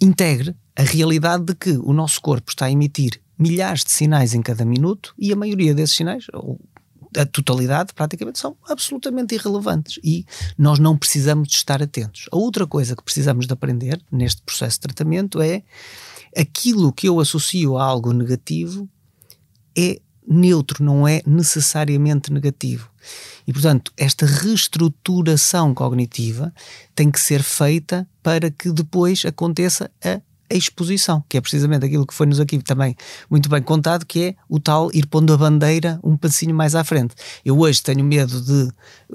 integre 0.00 0.56
a 0.74 0.82
realidade 0.82 1.44
de 1.44 1.54
que 1.54 1.72
o 1.72 1.92
nosso 1.92 2.22
corpo 2.22 2.50
está 2.50 2.64
a 2.66 2.70
emitir 2.70 3.20
milhares 3.38 3.84
de 3.84 3.90
sinais 3.90 4.32
em 4.32 4.40
cada 4.40 4.64
minuto 4.64 5.14
e 5.18 5.30
a 5.30 5.36
maioria 5.36 5.74
desses 5.74 5.96
sinais, 5.96 6.24
ou 6.32 6.58
a 7.16 7.26
totalidade, 7.26 7.92
praticamente, 7.94 8.38
são 8.38 8.56
absolutamente 8.68 9.34
irrelevantes 9.34 9.98
e 10.02 10.24
nós 10.56 10.78
não 10.78 10.96
precisamos 10.96 11.48
de 11.48 11.54
estar 11.54 11.82
atentos. 11.82 12.26
A 12.32 12.36
outra 12.36 12.66
coisa 12.66 12.96
que 12.96 13.02
precisamos 13.02 13.46
de 13.46 13.52
aprender 13.52 14.00
neste 14.10 14.42
processo 14.42 14.76
de 14.76 14.80
tratamento 14.80 15.40
é 15.40 15.62
aquilo 16.36 16.92
que 16.92 17.08
eu 17.08 17.20
associo 17.20 17.76
a 17.76 17.84
algo 17.84 18.12
negativo 18.12 18.88
é 19.76 20.00
neutro, 20.26 20.84
não 20.84 21.06
é 21.06 21.22
necessariamente 21.26 22.32
negativo. 22.32 22.90
E, 23.46 23.52
portanto, 23.52 23.92
esta 23.96 24.24
reestruturação 24.24 25.74
cognitiva 25.74 26.52
tem 26.94 27.10
que 27.10 27.20
ser 27.20 27.42
feita 27.42 28.08
para 28.22 28.50
que 28.50 28.70
depois 28.72 29.24
aconteça 29.24 29.90
a 30.04 30.20
exposição, 30.54 31.22
que 31.28 31.36
é 31.36 31.40
precisamente 31.40 31.84
aquilo 31.86 32.06
que 32.06 32.14
foi-nos 32.14 32.40
aqui 32.40 32.58
também 32.58 32.96
muito 33.30 33.48
bem 33.48 33.62
contado, 33.62 34.04
que 34.06 34.22
é 34.22 34.34
o 34.48 34.58
tal 34.60 34.90
ir 34.92 35.06
pondo 35.06 35.32
a 35.32 35.36
bandeira 35.36 35.98
um 36.02 36.16
passinho 36.16 36.54
mais 36.54 36.74
à 36.74 36.84
frente. 36.84 37.14
Eu 37.44 37.58
hoje 37.58 37.82
tenho 37.82 38.04
medo 38.04 38.40
de 38.40 38.68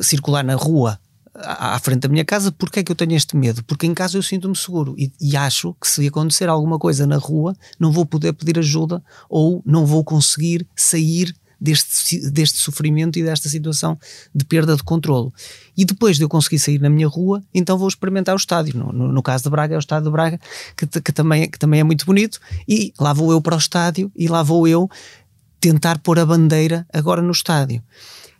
circular 0.03 0.43
na 0.43 0.55
rua 0.55 0.99
à 1.37 1.77
frente 1.79 2.01
da 2.01 2.09
minha 2.09 2.25
casa, 2.25 2.51
porque 2.51 2.79
é 2.79 2.83
que 2.83 2.91
eu 2.91 2.95
tenho 2.95 3.13
este 3.13 3.35
medo? 3.35 3.63
Porque 3.63 3.85
em 3.85 3.93
casa 3.93 4.17
eu 4.17 4.23
sinto-me 4.23 4.55
seguro 4.55 4.95
e, 4.97 5.11
e, 5.21 5.37
acho 5.37 5.75
que 5.79 5.87
se 5.87 6.07
acontecer 6.07 6.49
alguma 6.49 6.79
coisa 6.79 7.05
na 7.05 7.17
rua, 7.17 7.55
não 7.79 7.91
vou 7.91 8.05
poder 8.05 8.33
pedir 8.33 8.57
ajuda 8.57 9.03
ou 9.29 9.61
não 9.65 9.85
vou 9.85 10.03
conseguir 10.03 10.67
sair 10.75 11.35
deste, 11.59 12.29
deste 12.29 12.59
sofrimento 12.59 13.17
e 13.17 13.23
desta 13.23 13.49
situação 13.49 13.97
de 14.33 14.45
perda 14.45 14.75
de 14.75 14.83
controlo. 14.83 15.33
E 15.75 15.83
depois 15.83 16.17
de 16.17 16.23
eu 16.23 16.29
conseguir 16.29 16.59
sair 16.59 16.79
na 16.79 16.89
minha 16.89 17.07
rua, 17.07 17.43
então 17.53 17.77
vou 17.77 17.87
experimentar 17.87 18.35
o 18.35 18.37
estádio. 18.37 18.77
No, 18.77 18.91
no, 18.91 19.11
no 19.11 19.23
caso 19.23 19.43
de 19.43 19.49
Braga, 19.49 19.73
é 19.73 19.77
o 19.77 19.79
estádio 19.79 20.05
de 20.05 20.11
Braga, 20.11 20.39
que, 20.75 21.01
que, 21.01 21.11
também, 21.11 21.49
que 21.49 21.59
também 21.59 21.79
é 21.79 21.83
muito 21.83 22.05
bonito, 22.05 22.39
e 22.67 22.93
lá 22.99 23.13
vou 23.13 23.31
eu 23.31 23.41
para 23.41 23.55
o 23.55 23.59
estádio 23.59 24.11
e 24.15 24.27
lá 24.27 24.43
vou 24.43 24.67
eu 24.67 24.89
tentar 25.59 25.97
pôr 25.99 26.19
a 26.19 26.25
bandeira 26.25 26.85
agora 26.93 27.21
no 27.21 27.31
estádio. 27.31 27.81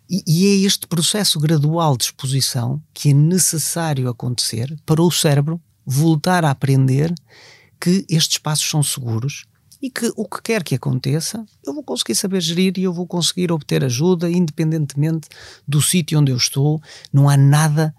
E, 0.08 0.22
e 0.26 0.46
é 0.46 0.66
este 0.66 0.86
processo 0.86 1.38
gradual 1.38 1.96
de 1.96 2.04
exposição 2.04 2.80
que 2.94 3.10
é 3.10 3.12
necessário 3.12 4.08
acontecer 4.08 4.74
para 4.86 5.02
o 5.02 5.10
cérebro 5.10 5.60
voltar 5.84 6.44
a 6.44 6.50
aprender 6.50 7.12
que 7.80 8.04
estes 8.08 8.38
passos 8.38 8.68
são 8.68 8.82
seguros 8.82 9.46
e 9.80 9.90
que 9.90 10.12
o 10.16 10.28
que 10.28 10.42
quer 10.42 10.62
que 10.62 10.74
aconteça, 10.74 11.44
eu 11.64 11.72
vou 11.72 11.82
conseguir 11.82 12.14
saber 12.14 12.40
gerir 12.40 12.74
e 12.76 12.82
eu 12.82 12.92
vou 12.92 13.06
conseguir 13.06 13.52
obter 13.52 13.84
ajuda 13.84 14.28
independentemente 14.30 15.28
do 15.66 15.80
sítio 15.80 16.18
onde 16.18 16.32
eu 16.32 16.36
estou. 16.36 16.82
Não 17.12 17.28
há 17.28 17.36
nada 17.36 17.94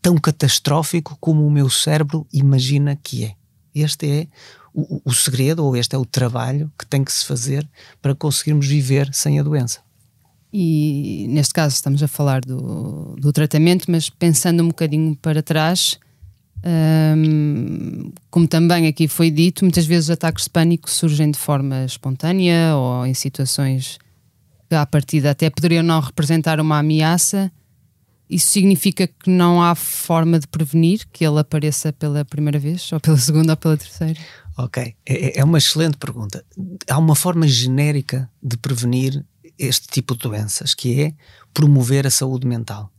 tão 0.00 0.16
catastrófico 0.16 1.16
como 1.20 1.46
o 1.46 1.50
meu 1.50 1.68
cérebro 1.68 2.26
imagina 2.32 2.94
que 3.02 3.24
é. 3.24 3.34
Este 3.74 4.08
é 4.08 4.28
o, 4.72 5.00
o 5.04 5.12
segredo, 5.12 5.64
ou 5.64 5.76
este 5.76 5.94
é 5.94 5.98
o 5.98 6.04
trabalho 6.04 6.70
que 6.78 6.86
tem 6.86 7.02
que 7.02 7.12
se 7.12 7.24
fazer 7.24 7.68
para 8.02 8.14
conseguirmos 8.14 8.66
viver 8.66 9.08
sem 9.12 9.40
a 9.40 9.42
doença. 9.42 9.80
E 10.52 11.26
neste 11.30 11.52
caso 11.52 11.74
estamos 11.74 12.02
a 12.02 12.06
falar 12.06 12.40
do, 12.42 13.16
do 13.16 13.32
tratamento, 13.32 13.90
mas 13.90 14.08
pensando 14.08 14.62
um 14.62 14.68
bocadinho 14.68 15.16
para 15.16 15.42
trás, 15.42 15.98
um, 16.66 18.10
como 18.30 18.48
também 18.48 18.86
aqui 18.86 19.06
foi 19.06 19.30
dito, 19.30 19.64
muitas 19.64 19.84
vezes 19.84 20.08
ataques 20.08 20.44
de 20.44 20.50
pânico 20.50 20.90
surgem 20.90 21.30
de 21.30 21.38
forma 21.38 21.84
espontânea 21.84 22.74
ou 22.74 23.06
em 23.06 23.12
situações 23.12 23.98
que, 24.68 24.74
à 24.74 24.86
partida, 24.86 25.30
até 25.30 25.50
poderiam 25.50 25.82
não 25.82 26.00
representar 26.00 26.58
uma 26.60 26.78
ameaça. 26.78 27.52
Isso 28.30 28.48
significa 28.48 29.06
que 29.06 29.28
não 29.28 29.62
há 29.62 29.74
forma 29.74 30.38
de 30.38 30.48
prevenir 30.48 31.06
que 31.12 31.26
ele 31.26 31.38
apareça 31.38 31.92
pela 31.92 32.24
primeira 32.24 32.58
vez, 32.58 32.90
ou 32.92 32.98
pela 32.98 33.18
segunda, 33.18 33.52
ou 33.52 33.56
pela 33.58 33.76
terceira? 33.76 34.18
Ok, 34.56 34.94
é, 35.04 35.40
é 35.40 35.44
uma 35.44 35.58
excelente 35.58 35.98
pergunta. 35.98 36.42
Há 36.88 36.96
uma 36.96 37.14
forma 37.14 37.46
genérica 37.46 38.30
de 38.42 38.56
prevenir 38.56 39.22
este 39.58 39.86
tipo 39.88 40.14
de 40.14 40.22
doenças, 40.22 40.74
que 40.74 41.00
é 41.02 41.12
promover 41.52 42.06
a 42.06 42.10
saúde 42.10 42.46
mental 42.46 42.90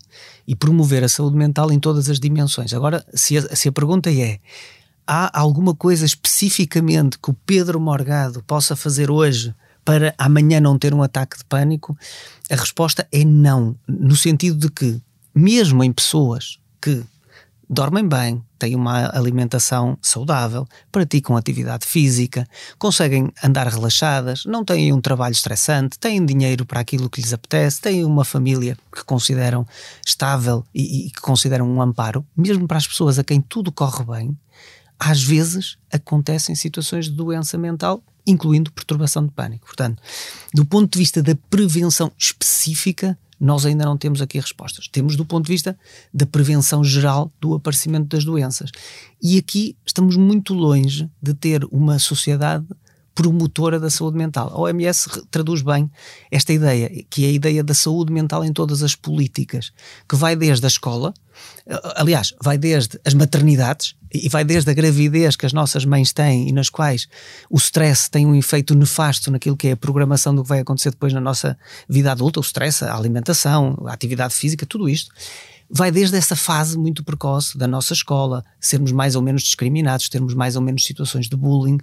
e 0.47 0.55
promover 0.55 1.03
a 1.03 1.09
saúde 1.09 1.35
mental 1.35 1.71
em 1.71 1.79
todas 1.79 2.09
as 2.09 2.19
dimensões. 2.19 2.73
Agora, 2.73 3.05
se 3.13 3.37
a, 3.37 3.55
se 3.55 3.67
a 3.67 3.71
pergunta 3.71 4.11
é: 4.11 4.39
há 5.05 5.39
alguma 5.39 5.75
coisa 5.75 6.05
especificamente 6.05 7.17
que 7.19 7.29
o 7.29 7.37
Pedro 7.45 7.79
Morgado 7.79 8.43
possa 8.43 8.75
fazer 8.75 9.09
hoje 9.09 9.53
para 9.83 10.13
amanhã 10.17 10.59
não 10.59 10.77
ter 10.77 10.93
um 10.93 11.03
ataque 11.03 11.37
de 11.37 11.45
pânico? 11.45 11.97
A 12.49 12.55
resposta 12.55 13.07
é 13.11 13.23
não, 13.23 13.75
no 13.87 14.15
sentido 14.15 14.57
de 14.57 14.69
que, 14.69 15.01
mesmo 15.33 15.83
em 15.83 15.91
pessoas 15.91 16.59
que 16.81 17.03
dormem 17.69 18.07
bem, 18.07 18.43
têm 18.57 18.75
uma 18.75 19.09
alimentação 19.15 19.97
saudável, 20.01 20.67
praticam 20.91 21.35
atividade 21.35 21.85
física, 21.85 22.47
conseguem 22.77 23.31
andar 23.43 23.67
relaxadas, 23.67 24.45
não 24.45 24.63
têm 24.63 24.93
um 24.93 25.01
trabalho 25.01 25.33
estressante, 25.33 25.99
têm 25.99 26.25
dinheiro 26.25 26.65
para 26.65 26.79
aquilo 26.79 27.09
que 27.09 27.21
lhes 27.21 27.33
apetece, 27.33 27.81
têm 27.81 28.05
uma 28.05 28.25
família 28.25 28.77
que 28.93 29.03
consideram 29.03 29.65
estável 30.05 30.63
e, 30.73 31.07
e 31.07 31.11
que 31.11 31.21
consideram 31.21 31.67
um 31.69 31.81
amparo, 31.81 32.25
mesmo 32.35 32.67
para 32.67 32.77
as 32.77 32.87
pessoas 32.87 33.19
a 33.19 33.23
quem 33.23 33.41
tudo 33.41 33.71
corre 33.71 34.03
bem, 34.03 34.37
às 34.99 35.21
vezes 35.21 35.77
acontecem 35.91 36.55
situações 36.55 37.05
de 37.05 37.11
doença 37.11 37.57
mental, 37.57 38.01
incluindo 38.25 38.71
perturbação 38.71 39.25
de 39.25 39.31
pânico. 39.31 39.67
Portanto, 39.67 40.01
do 40.53 40.65
ponto 40.65 40.91
de 40.91 40.99
vista 40.99 41.21
da 41.21 41.35
prevenção 41.49 42.11
específica, 42.17 43.17
nós 43.45 43.65
ainda 43.65 43.85
não 43.85 43.97
temos 43.97 44.21
aqui 44.21 44.39
respostas. 44.39 44.87
Temos 44.87 45.15
do 45.15 45.25
ponto 45.25 45.45
de 45.45 45.51
vista 45.51 45.77
da 46.13 46.25
prevenção 46.25 46.83
geral 46.83 47.31
do 47.39 47.53
aparecimento 47.53 48.07
das 48.07 48.25
doenças. 48.25 48.71
E 49.21 49.37
aqui 49.37 49.77
estamos 49.85 50.17
muito 50.17 50.53
longe 50.53 51.09
de 51.21 51.33
ter 51.33 51.63
uma 51.71 51.99
sociedade 51.99 52.65
promotora 53.15 53.79
da 53.79 53.89
saúde 53.89 54.17
mental. 54.17 54.51
A 54.53 54.59
OMS 54.59 55.09
traduz 55.31 55.61
bem 55.61 55.89
esta 56.29 56.51
ideia, 56.51 56.91
que 57.09 57.25
é 57.25 57.29
a 57.29 57.31
ideia 57.31 57.63
da 57.63 57.73
saúde 57.73 58.11
mental 58.11 58.43
em 58.43 58.51
todas 58.51 58.83
as 58.83 58.93
políticas, 58.93 59.71
que 60.07 60.17
vai 60.17 60.35
desde 60.35 60.65
a 60.65 60.67
escola, 60.67 61.13
aliás, 61.95 62.33
vai 62.43 62.57
desde 62.57 62.99
as 63.05 63.13
maternidades 63.13 63.95
e 64.13 64.27
vai 64.27 64.43
desde 64.43 64.69
a 64.69 64.73
gravidez 64.73 65.35
que 65.37 65.45
as 65.45 65.53
nossas 65.53 65.85
mães 65.85 66.11
têm 66.11 66.49
e 66.49 66.51
nas 66.51 66.69
quais 66.69 67.07
o 67.49 67.57
stress 67.57 68.09
tem 68.09 68.25
um 68.25 68.35
efeito 68.35 68.75
nefasto 68.75 69.31
naquilo 69.31 69.55
que 69.55 69.69
é 69.69 69.71
a 69.71 69.77
programação 69.77 70.35
do 70.35 70.43
que 70.43 70.49
vai 70.49 70.59
acontecer 70.59 70.91
depois 70.91 71.13
na 71.13 71.21
nossa 71.21 71.57
vida 71.87 72.11
adulta, 72.11 72.39
o 72.39 72.43
stress, 72.43 72.83
a 72.83 72.95
alimentação, 72.95 73.81
a 73.87 73.93
atividade 73.93 74.33
física, 74.33 74.65
tudo 74.65 74.89
isto 74.89 75.09
vai 75.69 75.91
desde 75.91 76.15
essa 76.15 76.35
fase 76.35 76.77
muito 76.77 77.03
precoce 77.03 77.57
da 77.57 77.67
nossa 77.67 77.93
escola, 77.93 78.45
sermos 78.59 78.91
mais 78.91 79.15
ou 79.15 79.21
menos 79.21 79.41
discriminados, 79.41 80.09
termos 80.09 80.33
mais 80.33 80.55
ou 80.55 80.61
menos 80.61 80.83
situações 80.83 81.27
de 81.27 81.35
bullying, 81.35 81.79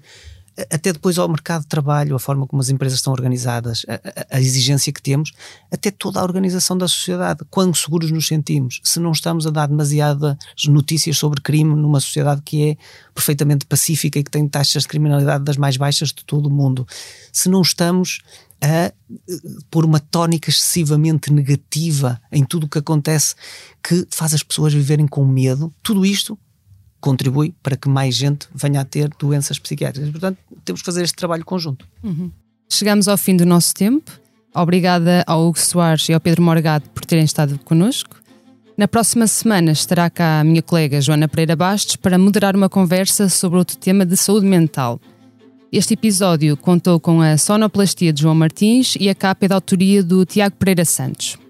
até 0.70 0.92
depois 0.92 1.18
ao 1.18 1.28
mercado 1.28 1.62
de 1.62 1.68
trabalho, 1.68 2.14
a 2.14 2.18
forma 2.18 2.46
como 2.46 2.61
as 2.61 2.68
empresas 2.68 2.98
estão 2.98 3.12
organizadas, 3.12 3.86
a, 3.88 3.94
a, 3.94 4.36
a, 4.36 4.40
exigência 4.40 4.92
que 4.92 5.00
temos, 5.00 5.32
até 5.70 5.90
toda 5.90 6.20
a 6.20 6.22
organização 6.22 6.76
da 6.76 6.86
sociedade. 6.86 7.40
Quão 7.50 7.72
seguros 7.72 8.11
nos 8.11 8.26
sentimos? 8.26 8.80
Se 8.84 9.00
não 9.00 9.12
estamos 9.12 9.46
a 9.46 9.50
dar 9.50 9.66
demasiadas 9.66 10.36
notícias 10.68 11.16
sobre 11.16 11.40
crime 11.40 11.74
numa 11.74 12.00
sociedade 12.00 12.42
que 12.44 12.70
é 12.70 12.76
perfeitamente 13.14 13.64
pacífica 13.66 14.18
e 14.18 14.24
que 14.24 14.30
tem 14.30 14.46
taxas 14.46 14.82
de 14.82 14.88
criminalidade 14.88 15.44
das 15.44 15.57
mais 15.57 15.76
baixas 15.76 16.11
de 16.11 16.24
todo 16.24 16.46
o 16.46 16.50
mundo. 16.50 16.86
Se 17.32 17.48
não 17.48 17.62
estamos 17.62 18.20
a 18.62 18.92
pôr 19.70 19.84
uma 19.84 19.98
tónica 19.98 20.48
excessivamente 20.48 21.32
negativa 21.32 22.20
em 22.30 22.44
tudo 22.44 22.64
o 22.64 22.68
que 22.68 22.78
acontece 22.78 23.34
que 23.82 24.07
faz 24.09 24.32
as 24.32 24.42
pessoas 24.42 24.72
viverem 24.72 25.07
com 25.09 25.26
medo, 25.26 25.74
tudo 25.82 26.07
isto 26.07 26.38
contribui 27.03 27.53
para 27.62 27.76
que 27.76 27.88
mais 27.88 28.14
gente 28.14 28.48
venha 28.55 28.80
a 28.80 28.84
ter 28.84 29.11
doenças 29.18 29.59
psiquiátricas. 29.59 30.11
Portanto, 30.11 30.38
temos 30.64 30.80
que 30.80 30.86
fazer 30.86 31.03
este 31.03 31.16
trabalho 31.16 31.44
conjunto. 31.44 31.86
Uhum. 32.03 32.30
Chegamos 32.68 33.09
ao 33.09 33.18
fim 33.18 33.36
do 33.36 33.44
nosso 33.44 33.74
tempo. 33.74 34.11
Obrigada 34.55 35.24
ao 35.26 35.46
Hugo 35.46 35.59
Soares 35.59 36.09
e 36.09 36.14
ao 36.14 36.20
Pedro 36.20 36.42
Morgado 36.42 36.88
por 36.90 37.05
terem 37.05 37.24
estado 37.24 37.59
connosco. 37.64 38.22
Na 38.76 38.88
próxima 38.88 39.26
semana 39.26 39.72
estará 39.72 40.09
cá 40.09 40.40
a 40.40 40.44
minha 40.44 40.62
colega 40.62 41.00
Joana 41.00 41.28
Pereira 41.28 41.57
Bastos 41.57 41.96
para 41.96 42.16
moderar 42.16 42.55
uma 42.57 42.68
conversa 42.68 43.28
sobre 43.28 43.59
outro 43.59 43.76
tema 43.76 44.07
de 44.07 44.16
saúde 44.16 44.46
mental. 44.46 45.00
Este 45.72 45.94
episódio 45.94 46.57
contou 46.57 47.00
com 47.00 47.20
a 47.20 47.36
sonoplastia 47.36 48.12
de 48.12 48.22
João 48.22 48.34
Martins 48.34 48.94
e 49.00 49.09
a 49.09 49.14
capa 49.14 49.46
é 49.46 49.48
da 49.48 49.55
autoria 49.57 50.03
do 50.03 50.24
Tiago 50.24 50.57
Pereira 50.57 50.84
Santos. 50.84 51.41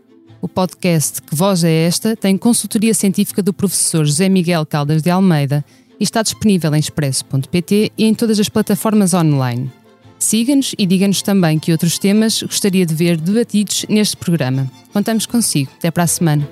O 0.42 0.48
podcast 0.48 1.22
Que 1.22 1.36
Voz 1.36 1.62
é 1.62 1.86
Esta 1.86 2.16
tem 2.16 2.36
consultoria 2.36 2.92
científica 2.92 3.40
do 3.40 3.52
professor 3.52 4.04
José 4.04 4.28
Miguel 4.28 4.66
Caldas 4.66 5.00
de 5.00 5.08
Almeida 5.08 5.64
e 6.00 6.02
está 6.02 6.20
disponível 6.20 6.74
em 6.74 6.80
expresso.pt 6.80 7.92
e 7.96 8.04
em 8.04 8.12
todas 8.12 8.40
as 8.40 8.48
plataformas 8.48 9.14
online. 9.14 9.70
Siga-nos 10.18 10.74
e 10.76 10.84
diga-nos 10.84 11.22
também 11.22 11.60
que 11.60 11.70
outros 11.70 11.96
temas 11.96 12.42
gostaria 12.42 12.84
de 12.84 12.92
ver 12.92 13.18
debatidos 13.18 13.86
neste 13.88 14.16
programa. 14.16 14.68
Contamos 14.92 15.26
consigo. 15.26 15.70
Até 15.78 15.92
para 15.92 16.02
a 16.02 16.06
semana. 16.08 16.48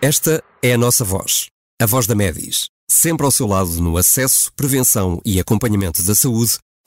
Esta 0.00 0.42
é 0.62 0.72
a 0.72 0.78
nossa 0.78 1.04
voz, 1.04 1.48
a 1.82 1.84
voz 1.84 2.06
da 2.06 2.14
Medis, 2.14 2.68
sempre 2.90 3.26
ao 3.26 3.30
seu 3.30 3.46
lado 3.46 3.78
no 3.82 3.98
acesso, 3.98 4.50
prevenção 4.54 5.20
e 5.22 5.38
acompanhamento 5.38 6.02
da 6.02 6.14
saúde 6.14 6.56